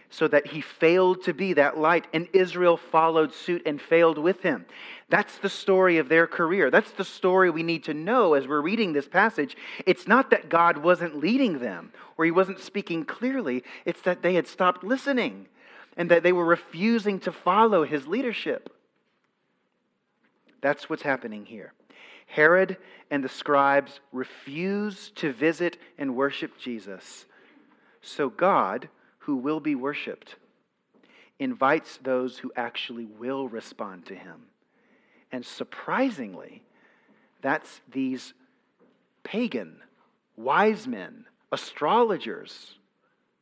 so 0.10 0.28
that 0.28 0.48
he 0.48 0.62
failed 0.62 1.24
to 1.24 1.34
be 1.34 1.54
that 1.54 1.78
light, 1.78 2.08
and 2.14 2.28
Israel 2.34 2.78
followed 2.78 3.32
suit 3.32 3.62
and 3.66 3.80
failed 3.80 4.18
with 4.18 4.42
him. 4.42 4.66
That's 5.10 5.38
the 5.38 5.50
story 5.50 5.98
of 5.98 6.10
their 6.10 6.26
career. 6.26 6.72
That's 6.72 6.92
the 6.92 7.06
story 7.06 7.52
we 7.52 7.62
need 7.62 7.84
to 7.84 7.94
know 7.94 8.34
as 8.34 8.48
we're 8.48 8.62
reading 8.62 8.94
this 8.94 9.08
passage. 9.08 9.56
It's 9.86 10.08
not 10.08 10.32
that 10.32 10.50
God 10.50 10.80
wasn't 10.80 11.20
leading 11.20 11.60
them 11.60 11.92
or 12.18 12.26
he 12.26 12.32
wasn't 12.32 12.60
speaking 12.60 13.06
clearly, 13.06 13.64
it's 13.86 14.02
that 14.02 14.24
they 14.24 14.34
had 14.34 14.48
stopped 14.48 14.84
listening 14.84 15.48
and 15.96 16.10
that 16.10 16.24
they 16.24 16.34
were 16.34 16.46
refusing 16.46 17.20
to 17.20 17.32
follow 17.32 17.84
his 17.84 18.08
leadership. 18.08 18.74
That's 20.62 20.90
what's 20.90 21.04
happening 21.04 21.46
here. 21.46 21.74
Herod 22.26 22.78
and 23.12 23.24
the 23.24 23.30
scribes 23.30 24.00
refuse 24.12 25.12
to 25.16 25.32
visit 25.32 25.78
and 25.98 26.16
worship 26.16 26.58
Jesus 26.58 27.26
so 28.02 28.30
God, 28.30 28.90
who 29.20 29.36
will 29.36 29.60
be 29.60 29.76
worshiped, 29.76 30.36
invites 31.40 31.98
those 31.98 32.40
who 32.40 32.52
actually 32.56 33.06
will 33.06 33.48
respond 33.48 34.06
to 34.08 34.16
him. 34.16 34.48
And 35.32 35.46
surprisingly, 35.46 36.64
that's 37.42 37.82
these 37.92 38.34
pagan, 39.24 39.82
wise 40.36 40.88
men, 40.88 41.26
astrologers 41.52 42.76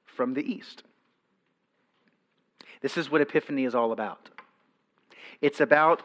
from 0.05 0.33
the 0.33 0.43
East. 0.43 0.83
This 2.81 2.97
is 2.97 3.09
what 3.09 3.21
Epiphany 3.21 3.65
is 3.65 3.75
all 3.75 3.91
about. 3.91 4.29
It's 5.41 5.59
about 5.59 6.03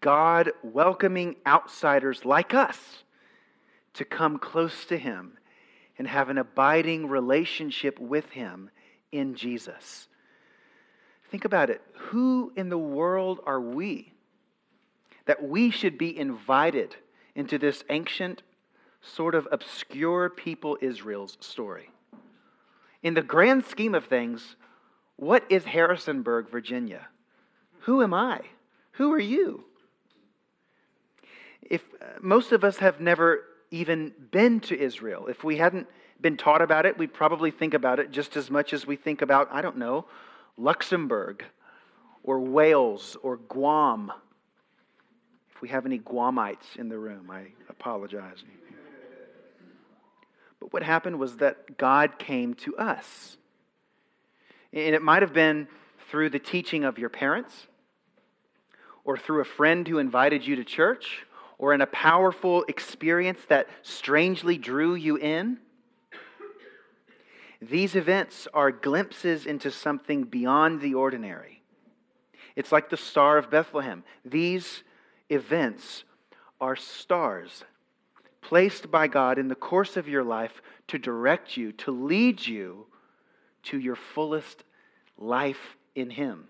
God 0.00 0.50
welcoming 0.62 1.36
outsiders 1.46 2.24
like 2.24 2.54
us 2.54 3.04
to 3.94 4.04
come 4.04 4.38
close 4.38 4.84
to 4.86 4.96
Him 4.96 5.36
and 6.00 6.08
have 6.08 6.30
an 6.30 6.38
abiding 6.38 7.08
relationship 7.08 7.98
with 7.98 8.30
Him 8.30 8.70
in 9.12 9.34
Jesus. 9.34 10.08
Think 11.30 11.44
about 11.44 11.68
it. 11.68 11.82
Who 12.08 12.54
in 12.56 12.70
the 12.70 12.78
world 12.78 13.40
are 13.44 13.60
we 13.60 14.14
that 15.26 15.46
we 15.46 15.70
should 15.70 15.98
be 15.98 16.18
invited 16.18 16.96
into 17.34 17.58
this 17.58 17.84
ancient, 17.90 18.42
sort 19.02 19.34
of 19.34 19.46
obscure 19.52 20.30
people 20.30 20.78
Israel's 20.80 21.36
story? 21.40 21.90
In 23.02 23.12
the 23.12 23.20
grand 23.20 23.66
scheme 23.66 23.94
of 23.94 24.06
things, 24.06 24.56
what 25.16 25.44
is 25.50 25.66
Harrisonburg, 25.66 26.48
Virginia? 26.48 27.08
Who 27.80 28.02
am 28.02 28.14
I? 28.14 28.40
Who 28.92 29.12
are 29.12 29.20
you? 29.20 29.64
If 31.60 31.82
uh, 32.00 32.06
most 32.22 32.52
of 32.52 32.64
us 32.64 32.78
have 32.78 33.02
never 33.02 33.44
even 33.70 34.12
been 34.30 34.60
to 34.60 34.78
Israel, 34.78 35.26
if 35.26 35.44
we 35.44 35.56
hadn't 35.56 35.86
been 36.20 36.36
taught 36.36 36.60
about 36.60 36.86
it, 36.86 36.98
we'd 36.98 37.14
probably 37.14 37.50
think 37.50 37.74
about 37.74 37.98
it 37.98 38.10
just 38.10 38.36
as 38.36 38.50
much 38.50 38.72
as 38.72 38.86
we 38.86 38.96
think 38.96 39.22
about, 39.22 39.48
I 39.50 39.62
don't 39.62 39.78
know, 39.78 40.06
Luxembourg 40.56 41.44
or 42.22 42.40
Wales 42.40 43.16
or 43.22 43.36
Guam. 43.36 44.12
If 45.54 45.62
we 45.62 45.68
have 45.68 45.86
any 45.86 45.98
Guamites 45.98 46.76
in 46.76 46.88
the 46.88 46.98
room, 46.98 47.30
I 47.30 47.52
apologize. 47.68 48.44
But 50.58 50.72
what 50.72 50.82
happened 50.82 51.18
was 51.18 51.38
that 51.38 51.78
God 51.78 52.18
came 52.18 52.54
to 52.54 52.76
us. 52.76 53.38
And 54.72 54.94
it 54.94 55.02
might 55.02 55.22
have 55.22 55.32
been 55.32 55.68
through 56.10 56.30
the 56.30 56.38
teaching 56.38 56.84
of 56.84 56.98
your 56.98 57.08
parents, 57.08 57.66
or 59.04 59.16
through 59.16 59.40
a 59.40 59.44
friend 59.44 59.88
who 59.88 59.98
invited 59.98 60.46
you 60.46 60.56
to 60.56 60.64
church, 60.64 61.24
or 61.60 61.74
in 61.74 61.82
a 61.82 61.86
powerful 61.86 62.64
experience 62.68 63.40
that 63.48 63.68
strangely 63.82 64.56
drew 64.56 64.94
you 64.94 65.16
in. 65.16 65.58
These 67.60 67.94
events 67.94 68.48
are 68.54 68.72
glimpses 68.72 69.44
into 69.44 69.70
something 69.70 70.24
beyond 70.24 70.80
the 70.80 70.94
ordinary. 70.94 71.60
It's 72.56 72.72
like 72.72 72.88
the 72.88 72.96
Star 72.96 73.36
of 73.36 73.50
Bethlehem. 73.50 74.04
These 74.24 74.84
events 75.28 76.04
are 76.62 76.76
stars 76.76 77.64
placed 78.40 78.90
by 78.90 79.06
God 79.06 79.38
in 79.38 79.48
the 79.48 79.54
course 79.54 79.98
of 79.98 80.08
your 80.08 80.24
life 80.24 80.62
to 80.88 80.98
direct 80.98 81.58
you, 81.58 81.72
to 81.72 81.90
lead 81.90 82.46
you 82.46 82.86
to 83.64 83.78
your 83.78 83.96
fullest 83.96 84.64
life 85.18 85.76
in 85.94 86.08
Him. 86.08 86.48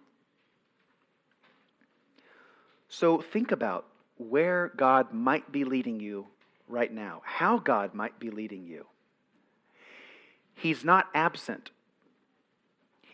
So 2.88 3.20
think 3.20 3.50
about 3.50 3.89
where 4.20 4.70
God 4.76 5.14
might 5.14 5.50
be 5.50 5.64
leading 5.64 5.98
you 5.98 6.26
right 6.68 6.92
now, 6.92 7.22
how 7.24 7.58
God 7.58 7.94
might 7.94 8.18
be 8.18 8.30
leading 8.30 8.66
you. 8.66 8.86
He's 10.54 10.84
not 10.84 11.08
absent. 11.14 11.70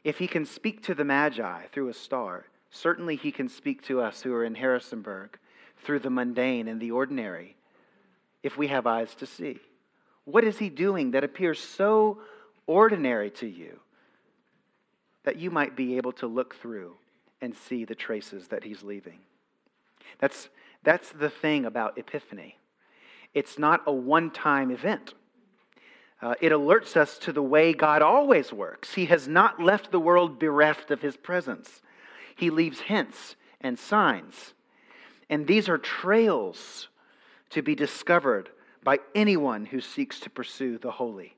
If 0.02 0.18
He 0.18 0.26
can 0.26 0.44
speak 0.44 0.82
to 0.82 0.94
the 0.94 1.04
Magi 1.04 1.66
through 1.72 1.88
a 1.88 1.94
star, 1.94 2.46
certainly 2.70 3.14
He 3.14 3.30
can 3.30 3.48
speak 3.48 3.82
to 3.82 4.00
us 4.00 4.22
who 4.22 4.34
are 4.34 4.44
in 4.44 4.56
Harrisonburg 4.56 5.38
through 5.84 6.00
the 6.00 6.10
mundane 6.10 6.66
and 6.66 6.80
the 6.80 6.90
ordinary 6.90 7.54
if 8.42 8.58
we 8.58 8.66
have 8.66 8.86
eyes 8.86 9.14
to 9.16 9.26
see. 9.26 9.60
What 10.24 10.42
is 10.42 10.58
He 10.58 10.70
doing 10.70 11.12
that 11.12 11.22
appears 11.22 11.60
so 11.60 12.18
ordinary 12.66 13.30
to 13.30 13.46
you 13.46 13.78
that 15.22 15.36
you 15.36 15.52
might 15.52 15.76
be 15.76 15.96
able 15.96 16.12
to 16.12 16.26
look 16.26 16.56
through 16.56 16.96
and 17.40 17.54
see 17.54 17.84
the 17.84 17.94
traces 17.94 18.48
that 18.48 18.64
He's 18.64 18.82
leaving? 18.82 19.20
That's, 20.18 20.48
that's 20.82 21.10
the 21.10 21.30
thing 21.30 21.64
about 21.64 21.98
Epiphany. 21.98 22.58
It's 23.34 23.58
not 23.58 23.82
a 23.86 23.92
one 23.92 24.30
time 24.30 24.70
event. 24.70 25.14
Uh, 26.22 26.34
it 26.40 26.50
alerts 26.50 26.96
us 26.96 27.18
to 27.18 27.32
the 27.32 27.42
way 27.42 27.74
God 27.74 28.00
always 28.00 28.52
works. 28.52 28.94
He 28.94 29.06
has 29.06 29.28
not 29.28 29.60
left 29.60 29.90
the 29.90 30.00
world 30.00 30.38
bereft 30.38 30.90
of 30.90 31.02
His 31.02 31.16
presence. 31.16 31.82
He 32.34 32.48
leaves 32.48 32.80
hints 32.80 33.36
and 33.60 33.78
signs. 33.78 34.54
And 35.28 35.46
these 35.46 35.68
are 35.68 35.78
trails 35.78 36.88
to 37.50 37.62
be 37.62 37.74
discovered 37.74 38.50
by 38.82 38.98
anyone 39.14 39.66
who 39.66 39.80
seeks 39.80 40.20
to 40.20 40.30
pursue 40.30 40.78
the 40.78 40.92
holy 40.92 41.36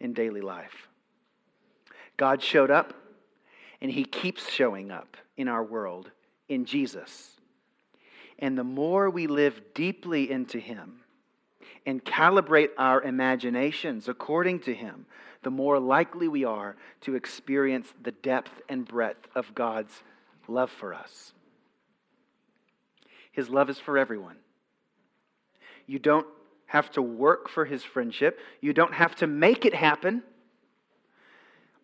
in 0.00 0.12
daily 0.12 0.40
life. 0.40 0.88
God 2.16 2.42
showed 2.42 2.70
up, 2.70 2.94
and 3.80 3.90
He 3.90 4.04
keeps 4.04 4.50
showing 4.50 4.90
up 4.90 5.16
in 5.36 5.48
our 5.48 5.62
world 5.62 6.10
in 6.48 6.64
Jesus. 6.64 7.35
And 8.38 8.56
the 8.56 8.64
more 8.64 9.08
we 9.08 9.26
live 9.26 9.60
deeply 9.74 10.30
into 10.30 10.58
Him 10.58 11.00
and 11.86 12.04
calibrate 12.04 12.70
our 12.76 13.02
imaginations 13.02 14.08
according 14.08 14.60
to 14.60 14.74
Him, 14.74 15.06
the 15.42 15.50
more 15.50 15.78
likely 15.78 16.28
we 16.28 16.44
are 16.44 16.76
to 17.02 17.14
experience 17.14 17.92
the 18.02 18.12
depth 18.12 18.60
and 18.68 18.86
breadth 18.86 19.26
of 19.34 19.54
God's 19.54 20.02
love 20.48 20.70
for 20.70 20.92
us. 20.92 21.32
His 23.32 23.48
love 23.48 23.70
is 23.70 23.78
for 23.78 23.96
everyone. 23.96 24.36
You 25.86 25.98
don't 25.98 26.26
have 26.66 26.90
to 26.92 27.02
work 27.02 27.48
for 27.48 27.64
His 27.64 27.84
friendship, 27.84 28.40
you 28.60 28.72
don't 28.72 28.94
have 28.94 29.14
to 29.16 29.26
make 29.26 29.64
it 29.64 29.74
happen. 29.74 30.22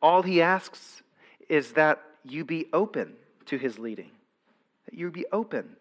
All 0.03 0.23
He 0.23 0.43
asks 0.43 1.03
is 1.49 1.73
that 1.73 2.03
you 2.25 2.45
be 2.45 2.67
open 2.73 3.15
to 3.47 3.57
His 3.57 3.79
leading, 3.79 4.11
that 4.87 4.99
you 4.99 5.11
be 5.11 5.25
open 5.33 5.77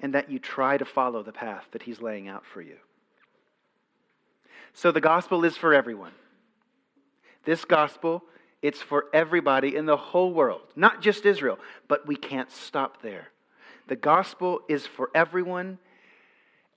and 0.00 0.14
that 0.14 0.30
you 0.30 0.38
try 0.38 0.76
to 0.76 0.84
follow 0.84 1.22
the 1.22 1.32
path 1.32 1.66
that 1.72 1.82
He's 1.82 2.00
laying 2.00 2.28
out 2.28 2.44
for 2.44 2.60
you. 2.60 2.76
So 4.72 4.92
the 4.92 5.00
gospel 5.00 5.44
is 5.44 5.56
for 5.56 5.72
everyone. 5.72 6.12
This 7.44 7.64
gospel, 7.64 8.24
it's 8.60 8.82
for 8.82 9.06
everybody 9.12 9.74
in 9.74 9.86
the 9.86 9.96
whole 9.96 10.32
world, 10.32 10.62
not 10.74 11.00
just 11.00 11.24
Israel, 11.24 11.58
but 11.88 12.06
we 12.06 12.16
can't 12.16 12.50
stop 12.50 13.00
there. 13.00 13.28
The 13.86 13.96
gospel 13.96 14.60
is 14.68 14.86
for 14.86 15.10
everyone 15.14 15.78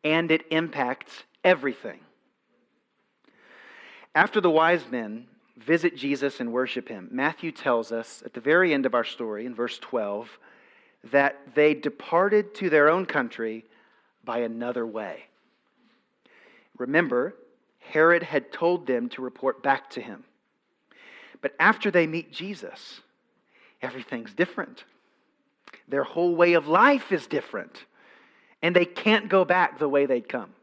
and 0.04 0.32
it 0.32 0.46
impacts 0.52 1.24
everything. 1.44 2.00
After 4.16 4.40
the 4.40 4.50
wise 4.50 4.90
men 4.90 5.28
visit 5.58 5.96
Jesus 5.96 6.40
and 6.40 6.54
worship 6.54 6.88
him, 6.88 7.10
Matthew 7.12 7.52
tells 7.52 7.92
us 7.92 8.24
at 8.26 8.34
the 8.34 8.40
very 8.40 8.74
end 8.74 8.86
of 8.86 8.96
our 8.96 9.04
story 9.04 9.46
in 9.46 9.54
verse 9.54 9.78
12 9.80 10.40
that 11.12 11.56
they 11.56 11.74
departed 11.74 12.54
to 12.56 12.70
their 12.70 12.90
own 12.90 13.06
country 13.06 13.66
by 14.24 14.40
another 14.40 14.86
way. 14.86 15.26
Remember, 16.78 17.36
Herod 17.80 18.24
had 18.24 18.52
told 18.52 18.86
them 18.86 19.10
to 19.10 19.22
report 19.22 19.64
back 19.64 19.90
to 19.92 20.02
him. 20.02 20.24
But 21.42 21.54
after 21.60 21.90
they 21.90 22.06
meet 22.06 22.32
Jesus, 22.32 23.02
everything's 23.82 24.34
different. 24.34 24.84
Their 25.88 26.04
whole 26.04 26.36
way 26.36 26.54
of 26.54 26.68
life 26.68 27.12
is 27.12 27.28
different, 27.28 27.86
and 28.62 28.76
they 28.76 28.86
can't 28.86 29.30
go 29.30 29.46
back 29.46 29.80
the 29.80 29.90
way 29.90 30.06
they'd 30.06 30.30
come. 30.30 30.54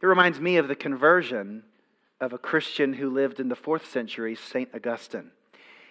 It 0.00 0.06
reminds 0.06 0.40
me 0.40 0.56
of 0.56 0.68
the 0.68 0.74
conversion 0.74 1.62
of 2.20 2.32
a 2.32 2.38
Christian 2.38 2.94
who 2.94 3.10
lived 3.10 3.40
in 3.40 3.48
the 3.48 3.56
fourth 3.56 3.90
century, 3.90 4.34
St. 4.34 4.68
Augustine. 4.74 5.30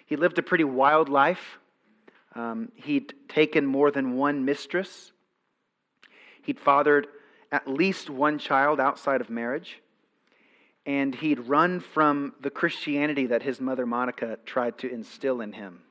He 0.04 0.16
lived 0.16 0.38
a 0.38 0.42
pretty 0.42 0.64
wild 0.64 1.08
life. 1.08 1.58
Um, 2.34 2.72
he'd 2.76 3.14
taken 3.28 3.66
more 3.66 3.90
than 3.90 4.16
one 4.16 4.44
mistress. 4.44 5.12
He'd 6.42 6.58
fathered 6.58 7.06
at 7.50 7.68
least 7.68 8.08
one 8.08 8.38
child 8.38 8.80
outside 8.80 9.20
of 9.20 9.28
marriage. 9.28 9.80
And 10.84 11.14
he'd 11.14 11.40
run 11.40 11.80
from 11.80 12.34
the 12.40 12.50
Christianity 12.50 13.26
that 13.26 13.42
his 13.42 13.60
mother 13.60 13.86
Monica 13.86 14.38
tried 14.44 14.78
to 14.78 14.92
instill 14.92 15.40
in 15.40 15.52
him. 15.52 15.82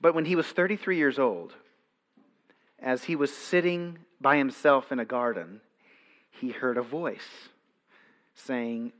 But 0.00 0.14
when 0.14 0.24
he 0.24 0.36
was 0.36 0.46
33 0.46 0.96
years 0.96 1.18
old, 1.18 1.54
as 2.80 3.04
he 3.04 3.16
was 3.16 3.34
sitting 3.34 3.98
by 4.20 4.36
himself 4.36 4.90
in 4.90 4.98
a 4.98 5.04
garden, 5.04 5.60
he 6.30 6.50
heard 6.50 6.76
a 6.76 6.82
voice 6.82 7.48
saying, 8.34 8.92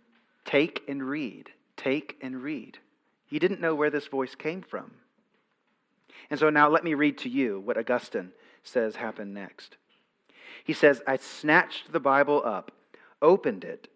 Take 0.44 0.82
and 0.88 1.02
read, 1.02 1.50
take 1.76 2.16
and 2.20 2.42
read. 2.42 2.78
He 3.26 3.38
didn't 3.38 3.60
know 3.60 3.74
where 3.74 3.90
this 3.90 4.06
voice 4.06 4.34
came 4.34 4.62
from. 4.62 4.92
And 6.30 6.38
so 6.38 6.50
now 6.50 6.68
let 6.68 6.84
me 6.84 6.94
read 6.94 7.18
to 7.18 7.28
you 7.28 7.60
what 7.60 7.78
Augustine 7.78 8.32
says 8.62 8.96
happened 8.96 9.34
next. 9.34 9.76
He 10.64 10.72
says, 10.72 11.00
I 11.06 11.16
snatched 11.16 11.92
the 11.92 12.00
Bible 12.00 12.42
up, 12.44 12.72
opened 13.22 13.64
it, 13.64 13.88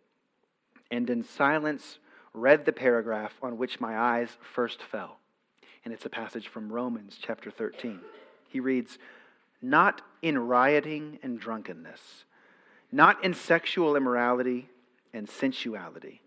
and 0.91 1.09
in 1.11 1.23
silence 1.25 1.99
read 2.35 2.65
the 2.65 2.73
paragraph 2.73 3.35
on 3.43 3.59
which 3.59 3.81
my 3.81 3.99
eyes 3.99 4.31
first 4.41 4.83
fell. 4.83 5.19
And 5.85 5.93
it's 5.93 6.07
a 6.07 6.11
passage 6.11 6.49
from 6.49 6.73
Romans 6.73 7.19
chapter 7.21 7.51
13. 7.51 8.01
He 8.49 8.61
reads, 8.61 8.99
Not 9.61 10.01
in 10.23 10.39
rioting 10.39 11.19
and 11.23 11.39
drunkenness, 11.39 12.25
not 12.91 13.23
in 13.25 13.35
sexual 13.35 13.97
immorality 13.97 14.69
and 15.13 15.29
sensuality, 15.29 16.23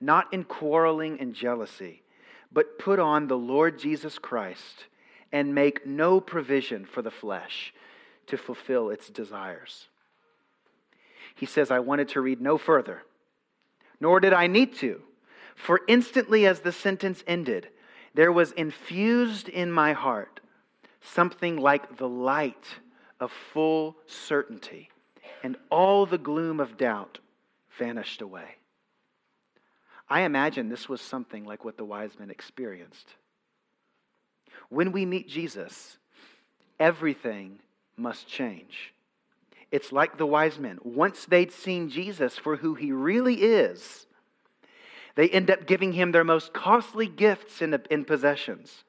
not 0.00 0.32
in 0.32 0.44
quarreling 0.44 1.20
and 1.20 1.34
jealousy, 1.34 2.02
but 2.50 2.78
put 2.78 2.98
on 2.98 3.26
the 3.26 3.36
Lord 3.36 3.78
Jesus 3.78 4.18
Christ 4.18 4.86
and 5.36 5.54
make 5.54 5.86
no 5.86 6.18
provision 6.18 6.86
for 6.86 7.02
the 7.02 7.10
flesh 7.10 7.74
to 8.26 8.38
fulfill 8.38 8.88
its 8.88 9.10
desires. 9.10 9.88
He 11.34 11.44
says, 11.44 11.70
I 11.70 11.78
wanted 11.80 12.08
to 12.08 12.22
read 12.22 12.40
no 12.40 12.56
further, 12.56 13.02
nor 14.00 14.18
did 14.18 14.32
I 14.32 14.46
need 14.46 14.74
to, 14.76 15.02
for 15.54 15.82
instantly 15.88 16.46
as 16.46 16.60
the 16.60 16.72
sentence 16.72 17.22
ended, 17.26 17.68
there 18.14 18.32
was 18.32 18.52
infused 18.52 19.50
in 19.50 19.70
my 19.70 19.92
heart 19.92 20.40
something 21.02 21.58
like 21.58 21.98
the 21.98 22.08
light 22.08 22.80
of 23.20 23.30
full 23.30 23.94
certainty, 24.06 24.88
and 25.42 25.58
all 25.70 26.06
the 26.06 26.16
gloom 26.16 26.60
of 26.60 26.78
doubt 26.78 27.18
vanished 27.78 28.22
away. 28.22 28.56
I 30.08 30.22
imagine 30.22 30.70
this 30.70 30.88
was 30.88 31.02
something 31.02 31.44
like 31.44 31.62
what 31.62 31.76
the 31.76 31.84
wise 31.84 32.18
men 32.18 32.30
experienced. 32.30 33.16
When 34.68 34.92
we 34.92 35.06
meet 35.06 35.28
Jesus, 35.28 35.98
everything 36.78 37.58
must 37.96 38.26
change. 38.26 38.92
It's 39.70 39.92
like 39.92 40.18
the 40.18 40.26
wise 40.26 40.58
men. 40.58 40.78
Once 40.82 41.24
they'd 41.24 41.52
seen 41.52 41.88
Jesus 41.88 42.38
for 42.38 42.56
who 42.56 42.74
he 42.74 42.92
really 42.92 43.42
is, 43.42 44.06
they 45.16 45.28
end 45.28 45.50
up 45.50 45.66
giving 45.66 45.92
him 45.92 46.12
their 46.12 46.24
most 46.24 46.52
costly 46.52 47.06
gifts 47.06 47.62
and 47.62 47.74
in 47.90 48.04
possessions, 48.04 48.84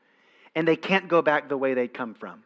and 0.53 0.67
they 0.67 0.75
can't 0.75 1.07
go 1.07 1.21
back 1.21 1.49
the 1.49 1.57
way 1.57 1.73
they'd 1.73 1.93
come 1.93 2.13
from. 2.13 2.43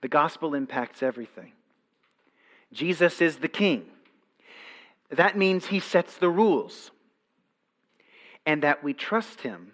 The 0.00 0.08
gospel 0.08 0.54
impacts 0.54 1.02
everything. 1.02 1.52
Jesus 2.72 3.20
is 3.20 3.38
the 3.38 3.48
king. 3.48 3.86
That 5.10 5.36
means 5.36 5.66
he 5.66 5.80
sets 5.80 6.16
the 6.16 6.28
rules, 6.28 6.92
and 8.46 8.62
that 8.62 8.84
we 8.84 8.94
trust 8.94 9.40
him 9.40 9.72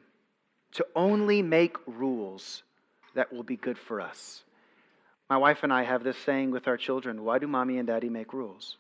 to 0.75 0.87
only 0.95 1.43
make 1.43 1.77
rules 1.87 2.63
that 3.15 3.33
will 3.33 3.43
be 3.43 3.57
good 3.57 3.79
for 3.79 4.01
us. 4.01 4.43
My 5.31 5.37
wife 5.37 5.63
and 5.63 5.73
I 5.73 5.85
have 5.85 6.05
this 6.05 6.19
saying 6.19 6.51
with 6.51 6.69
our 6.69 6.77
children 6.77 7.25
why 7.25 7.39
do 7.39 7.47
mommy 7.47 7.79
and 7.79 7.87
daddy 7.87 8.09
make 8.09 8.33
rules? 8.33 8.77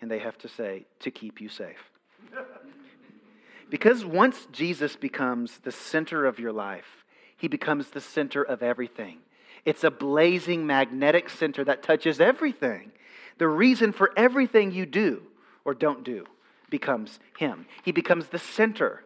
And 0.00 0.10
they 0.10 0.20
have 0.20 0.38
to 0.38 0.48
say, 0.48 0.86
to 1.00 1.10
keep 1.10 1.40
you 1.40 1.48
safe. 1.48 1.90
because 3.70 4.04
once 4.04 4.46
Jesus 4.52 4.96
becomes 4.96 5.58
the 5.58 5.72
center 5.72 6.24
of 6.24 6.38
your 6.38 6.52
life, 6.52 7.04
he 7.36 7.48
becomes 7.48 7.88
the 7.88 8.00
center 8.00 8.42
of 8.42 8.62
everything. 8.62 9.18
It's 9.64 9.84
a 9.84 9.90
blazing 9.90 10.66
magnetic 10.66 11.28
center 11.28 11.64
that 11.64 11.82
touches 11.82 12.20
everything. 12.20 12.92
The 13.38 13.48
reason 13.48 13.92
for 13.92 14.10
everything 14.16 14.72
you 14.72 14.86
do 14.86 15.22
or 15.64 15.74
don't 15.74 16.04
do 16.04 16.26
becomes 16.70 17.18
him. 17.38 17.66
He 17.82 17.92
becomes 17.92 18.28
the 18.28 18.38
center 18.38 19.04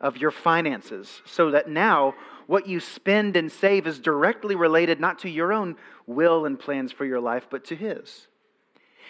of 0.00 0.16
your 0.16 0.30
finances 0.30 1.22
so 1.24 1.50
that 1.50 1.68
now 1.68 2.14
what 2.46 2.66
you 2.66 2.80
spend 2.80 3.36
and 3.36 3.52
save 3.52 3.86
is 3.86 3.98
directly 3.98 4.54
related 4.54 5.00
not 5.00 5.18
to 5.20 5.28
your 5.28 5.52
own 5.52 5.76
will 6.06 6.46
and 6.46 6.58
plans 6.58 6.92
for 6.92 7.04
your 7.04 7.20
life, 7.20 7.46
but 7.50 7.64
to 7.66 7.76
His. 7.76 8.26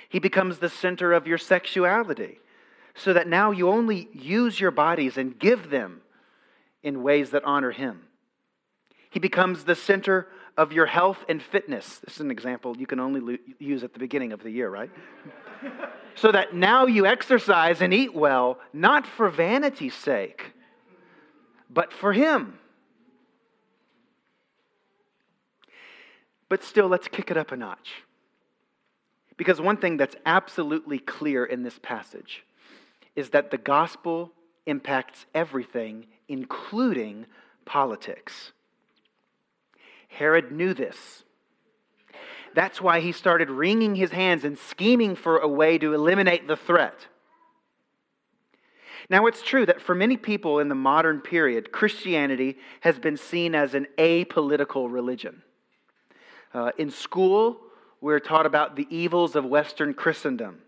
He 0.08 0.18
becomes 0.18 0.58
the 0.58 0.68
center 0.68 1.12
of 1.12 1.26
your 1.26 1.38
sexuality 1.38 2.40
so 2.94 3.12
that 3.12 3.28
now 3.28 3.50
you 3.52 3.68
only 3.68 4.08
use 4.12 4.58
your 4.58 4.70
bodies 4.70 5.16
and 5.16 5.38
give 5.38 5.70
them 5.70 6.00
in 6.82 7.02
ways 7.02 7.30
that 7.30 7.44
honor 7.44 7.70
Him. 7.70 8.02
He 9.10 9.20
becomes 9.20 9.64
the 9.64 9.74
center 9.74 10.28
of 10.56 10.72
your 10.72 10.86
health 10.86 11.24
and 11.28 11.40
fitness. 11.40 12.00
This 12.00 12.14
is 12.14 12.20
an 12.20 12.32
example 12.32 12.76
you 12.76 12.86
can 12.86 12.98
only 12.98 13.38
use 13.60 13.84
at 13.84 13.92
the 13.92 14.00
beginning 14.00 14.32
of 14.32 14.42
the 14.42 14.50
year, 14.50 14.68
right? 14.68 14.90
so 16.16 16.32
that 16.32 16.54
now 16.54 16.86
you 16.86 17.06
exercise 17.06 17.80
and 17.80 17.94
eat 17.94 18.12
well, 18.12 18.58
not 18.72 19.06
for 19.06 19.30
vanity's 19.30 19.94
sake, 19.94 20.54
but 21.70 21.92
for 21.92 22.12
Him. 22.12 22.58
But 26.48 26.64
still, 26.64 26.88
let's 26.88 27.08
kick 27.08 27.30
it 27.30 27.36
up 27.36 27.52
a 27.52 27.56
notch. 27.56 28.02
Because 29.36 29.60
one 29.60 29.76
thing 29.76 29.96
that's 29.96 30.16
absolutely 30.26 30.98
clear 30.98 31.44
in 31.44 31.62
this 31.62 31.78
passage 31.80 32.44
is 33.14 33.30
that 33.30 33.50
the 33.50 33.58
gospel 33.58 34.32
impacts 34.66 35.26
everything, 35.34 36.06
including 36.28 37.26
politics. 37.64 38.52
Herod 40.08 40.50
knew 40.50 40.74
this. 40.74 41.24
That's 42.54 42.80
why 42.80 43.00
he 43.00 43.12
started 43.12 43.50
wringing 43.50 43.94
his 43.94 44.10
hands 44.10 44.44
and 44.44 44.58
scheming 44.58 45.14
for 45.14 45.38
a 45.38 45.48
way 45.48 45.78
to 45.78 45.94
eliminate 45.94 46.48
the 46.48 46.56
threat. 46.56 47.06
Now, 49.10 49.26
it's 49.26 49.42
true 49.42 49.64
that 49.66 49.80
for 49.80 49.94
many 49.94 50.16
people 50.16 50.58
in 50.58 50.68
the 50.68 50.74
modern 50.74 51.20
period, 51.20 51.72
Christianity 51.72 52.58
has 52.80 52.98
been 52.98 53.16
seen 53.16 53.54
as 53.54 53.74
an 53.74 53.86
apolitical 53.96 54.92
religion. 54.92 55.42
Uh, 56.52 56.72
in 56.76 56.90
school, 56.90 57.58
we're 58.00 58.20
taught 58.20 58.46
about 58.46 58.76
the 58.76 58.86
evils 58.90 59.34
of 59.34 59.44
Western 59.44 59.94
Christendom 59.94 60.60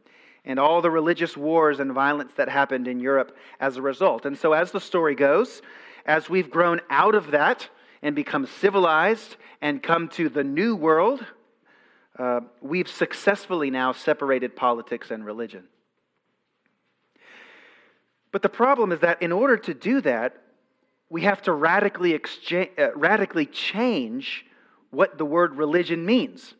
and 0.44 0.58
all 0.58 0.80
the 0.80 0.90
religious 0.90 1.36
wars 1.36 1.80
and 1.80 1.92
violence 1.92 2.32
that 2.36 2.48
happened 2.48 2.88
in 2.88 2.98
Europe 2.98 3.36
as 3.60 3.76
a 3.76 3.82
result. 3.82 4.24
And 4.24 4.38
so, 4.38 4.54
as 4.54 4.72
the 4.72 4.80
story 4.80 5.14
goes, 5.14 5.60
as 6.06 6.30
we've 6.30 6.50
grown 6.50 6.80
out 6.88 7.14
of 7.14 7.32
that 7.32 7.68
and 8.02 8.16
become 8.16 8.46
civilized 8.46 9.36
and 9.60 9.82
come 9.82 10.08
to 10.08 10.30
the 10.30 10.44
new 10.44 10.74
world, 10.74 11.24
uh, 12.18 12.40
we've 12.62 12.88
successfully 12.88 13.70
now 13.70 13.92
separated 13.92 14.56
politics 14.56 15.10
and 15.10 15.24
religion. 15.24 15.64
But 18.32 18.42
the 18.42 18.48
problem 18.48 18.92
is 18.92 19.00
that 19.00 19.22
in 19.22 19.32
order 19.32 19.56
to 19.56 19.74
do 19.74 20.00
that, 20.02 20.36
we 21.08 21.22
have 21.22 21.42
to 21.42 21.52
radically, 21.52 22.12
exchange, 22.12 22.70
uh, 22.78 22.94
radically 22.94 23.46
change 23.46 24.46
what 24.90 25.18
the 25.18 25.24
word 25.24 25.56
religion 25.56 26.06
means. 26.06 26.54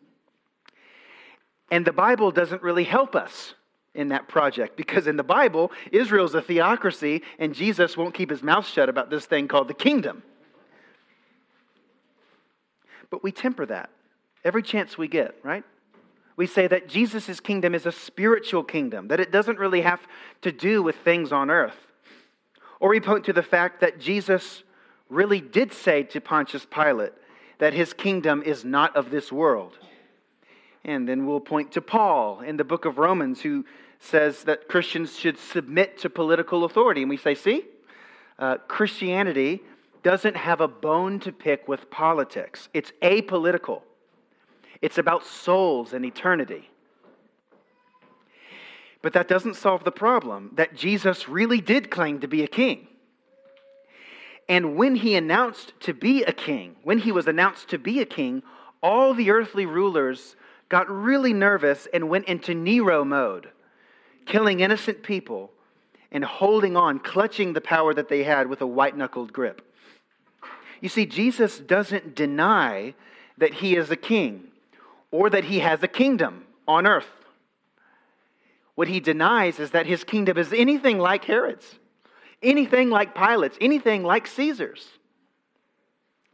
And 1.70 1.84
the 1.84 1.92
Bible 1.92 2.32
doesn't 2.32 2.62
really 2.62 2.84
help 2.84 3.14
us 3.14 3.54
in 3.94 4.08
that 4.08 4.28
project 4.28 4.76
because 4.76 5.06
in 5.06 5.16
the 5.16 5.22
Bible, 5.22 5.70
Israel's 5.92 6.34
a 6.34 6.42
theocracy 6.42 7.22
and 7.38 7.54
Jesus 7.54 7.96
won't 7.96 8.14
keep 8.14 8.30
his 8.30 8.42
mouth 8.42 8.66
shut 8.66 8.88
about 8.88 9.10
this 9.10 9.26
thing 9.26 9.48
called 9.48 9.68
the 9.68 9.74
kingdom. 9.74 10.22
But 13.08 13.22
we 13.22 13.32
temper 13.32 13.66
that 13.66 13.90
every 14.44 14.62
chance 14.62 14.96
we 14.96 15.08
get, 15.08 15.34
right? 15.42 15.64
We 16.40 16.46
say 16.46 16.66
that 16.68 16.88
Jesus' 16.88 17.38
kingdom 17.38 17.74
is 17.74 17.84
a 17.84 17.92
spiritual 17.92 18.64
kingdom, 18.64 19.08
that 19.08 19.20
it 19.20 19.30
doesn't 19.30 19.58
really 19.58 19.82
have 19.82 20.00
to 20.40 20.50
do 20.50 20.82
with 20.82 20.96
things 20.96 21.32
on 21.32 21.50
earth. 21.50 21.76
Or 22.80 22.88
we 22.88 22.98
point 22.98 23.26
to 23.26 23.34
the 23.34 23.42
fact 23.42 23.82
that 23.82 24.00
Jesus 24.00 24.62
really 25.10 25.42
did 25.42 25.70
say 25.70 26.02
to 26.04 26.18
Pontius 26.18 26.64
Pilate, 26.64 27.12
that 27.58 27.74
his 27.74 27.92
kingdom 27.92 28.42
is 28.42 28.64
not 28.64 28.96
of 28.96 29.10
this 29.10 29.30
world. 29.30 29.76
And 30.82 31.06
then 31.06 31.26
we'll 31.26 31.40
point 31.40 31.72
to 31.72 31.82
Paul 31.82 32.40
in 32.40 32.56
the 32.56 32.64
book 32.64 32.86
of 32.86 32.96
Romans, 32.96 33.42
who 33.42 33.66
says 33.98 34.44
that 34.44 34.66
Christians 34.66 35.18
should 35.18 35.36
submit 35.36 35.98
to 35.98 36.08
political 36.08 36.64
authority. 36.64 37.02
And 37.02 37.10
we 37.10 37.18
say, 37.18 37.34
see, 37.34 37.64
uh, 38.38 38.56
Christianity 38.66 39.62
doesn't 40.02 40.38
have 40.38 40.62
a 40.62 40.68
bone 40.68 41.20
to 41.20 41.32
pick 41.32 41.68
with 41.68 41.90
politics, 41.90 42.70
it's 42.72 42.92
apolitical, 43.02 43.82
it's 44.82 44.98
about 44.98 45.24
souls 45.24 45.92
and 45.92 46.04
eternity. 46.04 46.70
But 49.02 49.12
that 49.14 49.28
doesn't 49.28 49.56
solve 49.56 49.84
the 49.84 49.92
problem 49.92 50.50
that 50.54 50.74
Jesus 50.74 51.28
really 51.28 51.60
did 51.60 51.90
claim 51.90 52.20
to 52.20 52.28
be 52.28 52.42
a 52.42 52.48
king. 52.48 52.86
And 54.48 54.76
when 54.76 54.96
he 54.96 55.14
announced 55.14 55.72
to 55.80 55.94
be 55.94 56.22
a 56.24 56.32
king, 56.32 56.76
when 56.82 56.98
he 56.98 57.12
was 57.12 57.26
announced 57.26 57.68
to 57.68 57.78
be 57.78 58.00
a 58.00 58.04
king, 58.06 58.42
all 58.82 59.14
the 59.14 59.30
earthly 59.30 59.64
rulers 59.64 60.36
got 60.68 60.90
really 60.90 61.32
nervous 61.32 61.86
and 61.92 62.08
went 62.08 62.26
into 62.26 62.54
Nero 62.54 63.04
mode, 63.04 63.50
killing 64.26 64.60
innocent 64.60 65.02
people 65.02 65.50
and 66.12 66.24
holding 66.24 66.76
on, 66.76 66.98
clutching 66.98 67.52
the 67.52 67.60
power 67.60 67.94
that 67.94 68.08
they 68.08 68.24
had 68.24 68.48
with 68.48 68.60
a 68.60 68.66
white 68.66 68.96
knuckled 68.96 69.32
grip. 69.32 69.62
You 70.80 70.88
see, 70.88 71.06
Jesus 71.06 71.58
doesn't 71.58 72.14
deny 72.14 72.94
that 73.38 73.54
he 73.54 73.76
is 73.76 73.90
a 73.90 73.96
king 73.96 74.49
or 75.10 75.30
that 75.30 75.44
he 75.44 75.60
has 75.60 75.82
a 75.82 75.88
kingdom 75.88 76.44
on 76.66 76.86
earth. 76.86 77.10
What 78.74 78.88
he 78.88 79.00
denies 79.00 79.58
is 79.58 79.72
that 79.72 79.86
his 79.86 80.04
kingdom 80.04 80.38
is 80.38 80.52
anything 80.52 80.98
like 80.98 81.24
Herod's 81.24 81.76
anything 82.42 82.90
like 82.90 83.14
Pilate's, 83.14 83.58
anything 83.60 84.02
like 84.02 84.26
Caesar's. 84.26 84.88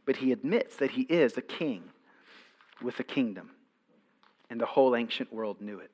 But 0.05 0.17
he 0.17 0.31
admits 0.31 0.77
that 0.77 0.91
he 0.91 1.01
is 1.03 1.37
a 1.37 1.41
king 1.41 1.83
with 2.81 2.99
a 2.99 3.03
kingdom, 3.03 3.51
and 4.49 4.59
the 4.59 4.65
whole 4.65 4.95
ancient 4.95 5.33
world 5.33 5.61
knew 5.61 5.79
it. 5.79 5.91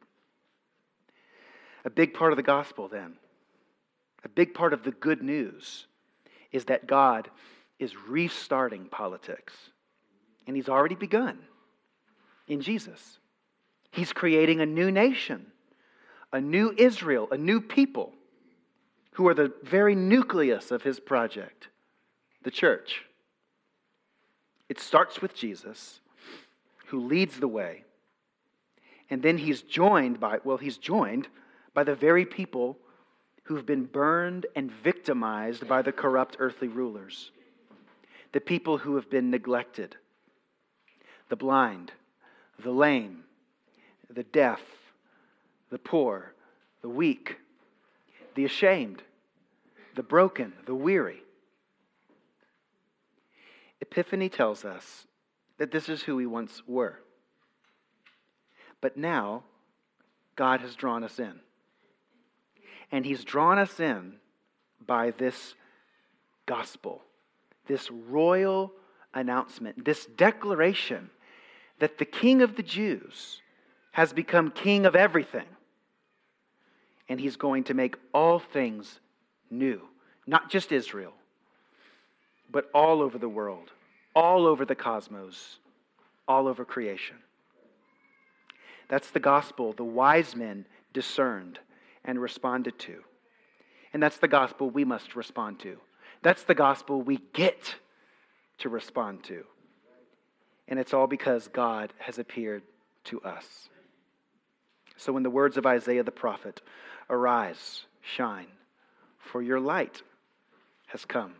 A 1.85 1.89
big 1.89 2.13
part 2.13 2.31
of 2.31 2.37
the 2.37 2.43
gospel, 2.43 2.87
then, 2.87 3.15
a 4.23 4.29
big 4.29 4.53
part 4.53 4.73
of 4.73 4.83
the 4.83 4.91
good 4.91 5.21
news 5.21 5.87
is 6.51 6.65
that 6.65 6.87
God 6.87 7.29
is 7.79 7.95
restarting 8.07 8.85
politics. 8.85 9.53
And 10.45 10.55
he's 10.55 10.69
already 10.69 10.95
begun 10.95 11.39
in 12.47 12.61
Jesus. 12.61 13.19
He's 13.91 14.13
creating 14.13 14.59
a 14.59 14.65
new 14.65 14.91
nation, 14.91 15.47
a 16.31 16.41
new 16.41 16.73
Israel, 16.77 17.27
a 17.31 17.37
new 17.37 17.61
people 17.61 18.13
who 19.13 19.27
are 19.27 19.33
the 19.33 19.53
very 19.63 19.95
nucleus 19.95 20.71
of 20.71 20.81
his 20.81 20.99
project, 20.99 21.67
the 22.43 22.51
church. 22.51 23.03
It 24.69 24.79
starts 24.79 25.21
with 25.21 25.35
Jesus, 25.35 25.99
who 26.87 26.99
leads 26.99 27.39
the 27.39 27.47
way. 27.47 27.83
And 29.09 29.21
then 29.21 29.37
he's 29.37 29.61
joined 29.61 30.19
by, 30.19 30.39
well, 30.43 30.57
he's 30.57 30.77
joined 30.77 31.27
by 31.73 31.83
the 31.83 31.95
very 31.95 32.25
people 32.25 32.77
who've 33.43 33.65
been 33.65 33.85
burned 33.85 34.45
and 34.55 34.71
victimized 34.71 35.67
by 35.67 35.81
the 35.81 35.91
corrupt 35.91 36.37
earthly 36.39 36.67
rulers, 36.67 37.31
the 38.31 38.41
people 38.41 38.79
who 38.79 38.95
have 38.95 39.09
been 39.09 39.29
neglected, 39.29 39.97
the 41.29 41.35
blind, 41.35 41.91
the 42.61 42.71
lame, 42.71 43.23
the 44.09 44.23
deaf, 44.23 44.61
the 45.69 45.79
poor, 45.79 46.33
the 46.81 46.89
weak, 46.89 47.37
the 48.35 48.45
ashamed, 48.45 49.01
the 49.95 50.03
broken, 50.03 50.53
the 50.65 50.75
weary. 50.75 51.23
Epiphany 53.81 54.29
tells 54.29 54.65
us 54.65 55.07
that 55.57 55.71
this 55.71 55.89
is 55.89 56.03
who 56.03 56.15
we 56.15 56.25
once 56.25 56.61
were. 56.67 56.99
But 58.81 58.97
now, 58.97 59.43
God 60.35 60.61
has 60.61 60.75
drawn 60.75 61.03
us 61.03 61.19
in. 61.19 61.39
And 62.91 63.05
He's 63.05 63.23
drawn 63.23 63.57
us 63.57 63.79
in 63.79 64.15
by 64.85 65.11
this 65.11 65.55
gospel, 66.45 67.01
this 67.67 67.89
royal 67.89 68.73
announcement, 69.13 69.85
this 69.85 70.05
declaration 70.05 71.09
that 71.83 71.97
the 71.97 72.05
King 72.05 72.41
of 72.41 72.55
the 72.55 72.63
Jews 72.63 73.41
has 73.91 74.13
become 74.13 74.51
King 74.51 74.85
of 74.85 74.95
everything. 74.95 75.47
And 77.09 77.19
He's 77.19 77.35
going 77.35 77.65
to 77.65 77.73
make 77.73 77.97
all 78.13 78.39
things 78.39 79.01
new, 79.51 79.81
not 80.25 80.49
just 80.49 80.71
Israel, 80.71 81.11
but 82.49 82.69
all 82.73 83.01
over 83.01 83.17
the 83.17 83.27
world, 83.27 83.73
all 84.15 84.47
over 84.47 84.63
the 84.63 84.75
cosmos, 84.75 85.57
all 86.25 86.47
over 86.47 86.63
creation. 86.63 87.17
That's 88.87 89.11
the 89.11 89.19
gospel 89.19 89.73
the 89.73 89.83
wise 89.83 90.37
men 90.37 90.65
discerned 90.93 91.59
and 92.05 92.17
responded 92.17 92.79
to. 92.79 93.03
And 93.91 94.01
that's 94.01 94.19
the 94.19 94.29
gospel 94.29 94.69
we 94.69 94.85
must 94.85 95.17
respond 95.17 95.59
to. 95.59 95.75
That's 96.21 96.43
the 96.43 96.55
gospel 96.55 97.01
we 97.01 97.19
get 97.33 97.75
to 98.59 98.69
respond 98.69 99.25
to. 99.25 99.43
And 100.73 100.79
it's 100.79 100.91
all 100.91 101.05
because 101.05 101.49
God 101.49 101.93
has 101.99 102.17
appeared 102.17 102.63
to 103.03 103.21
us. 103.21 103.69
So, 104.97 105.15
in 105.17 105.21
the 105.21 105.29
words 105.29 105.55
of 105.55 105.67
Isaiah 105.67 106.01
the 106.01 106.09
prophet, 106.09 106.63
arise, 107.11 107.85
shine, 108.01 108.47
for 109.19 109.43
your 109.43 109.59
light 109.59 110.01
has 110.87 111.05
come 111.05 111.35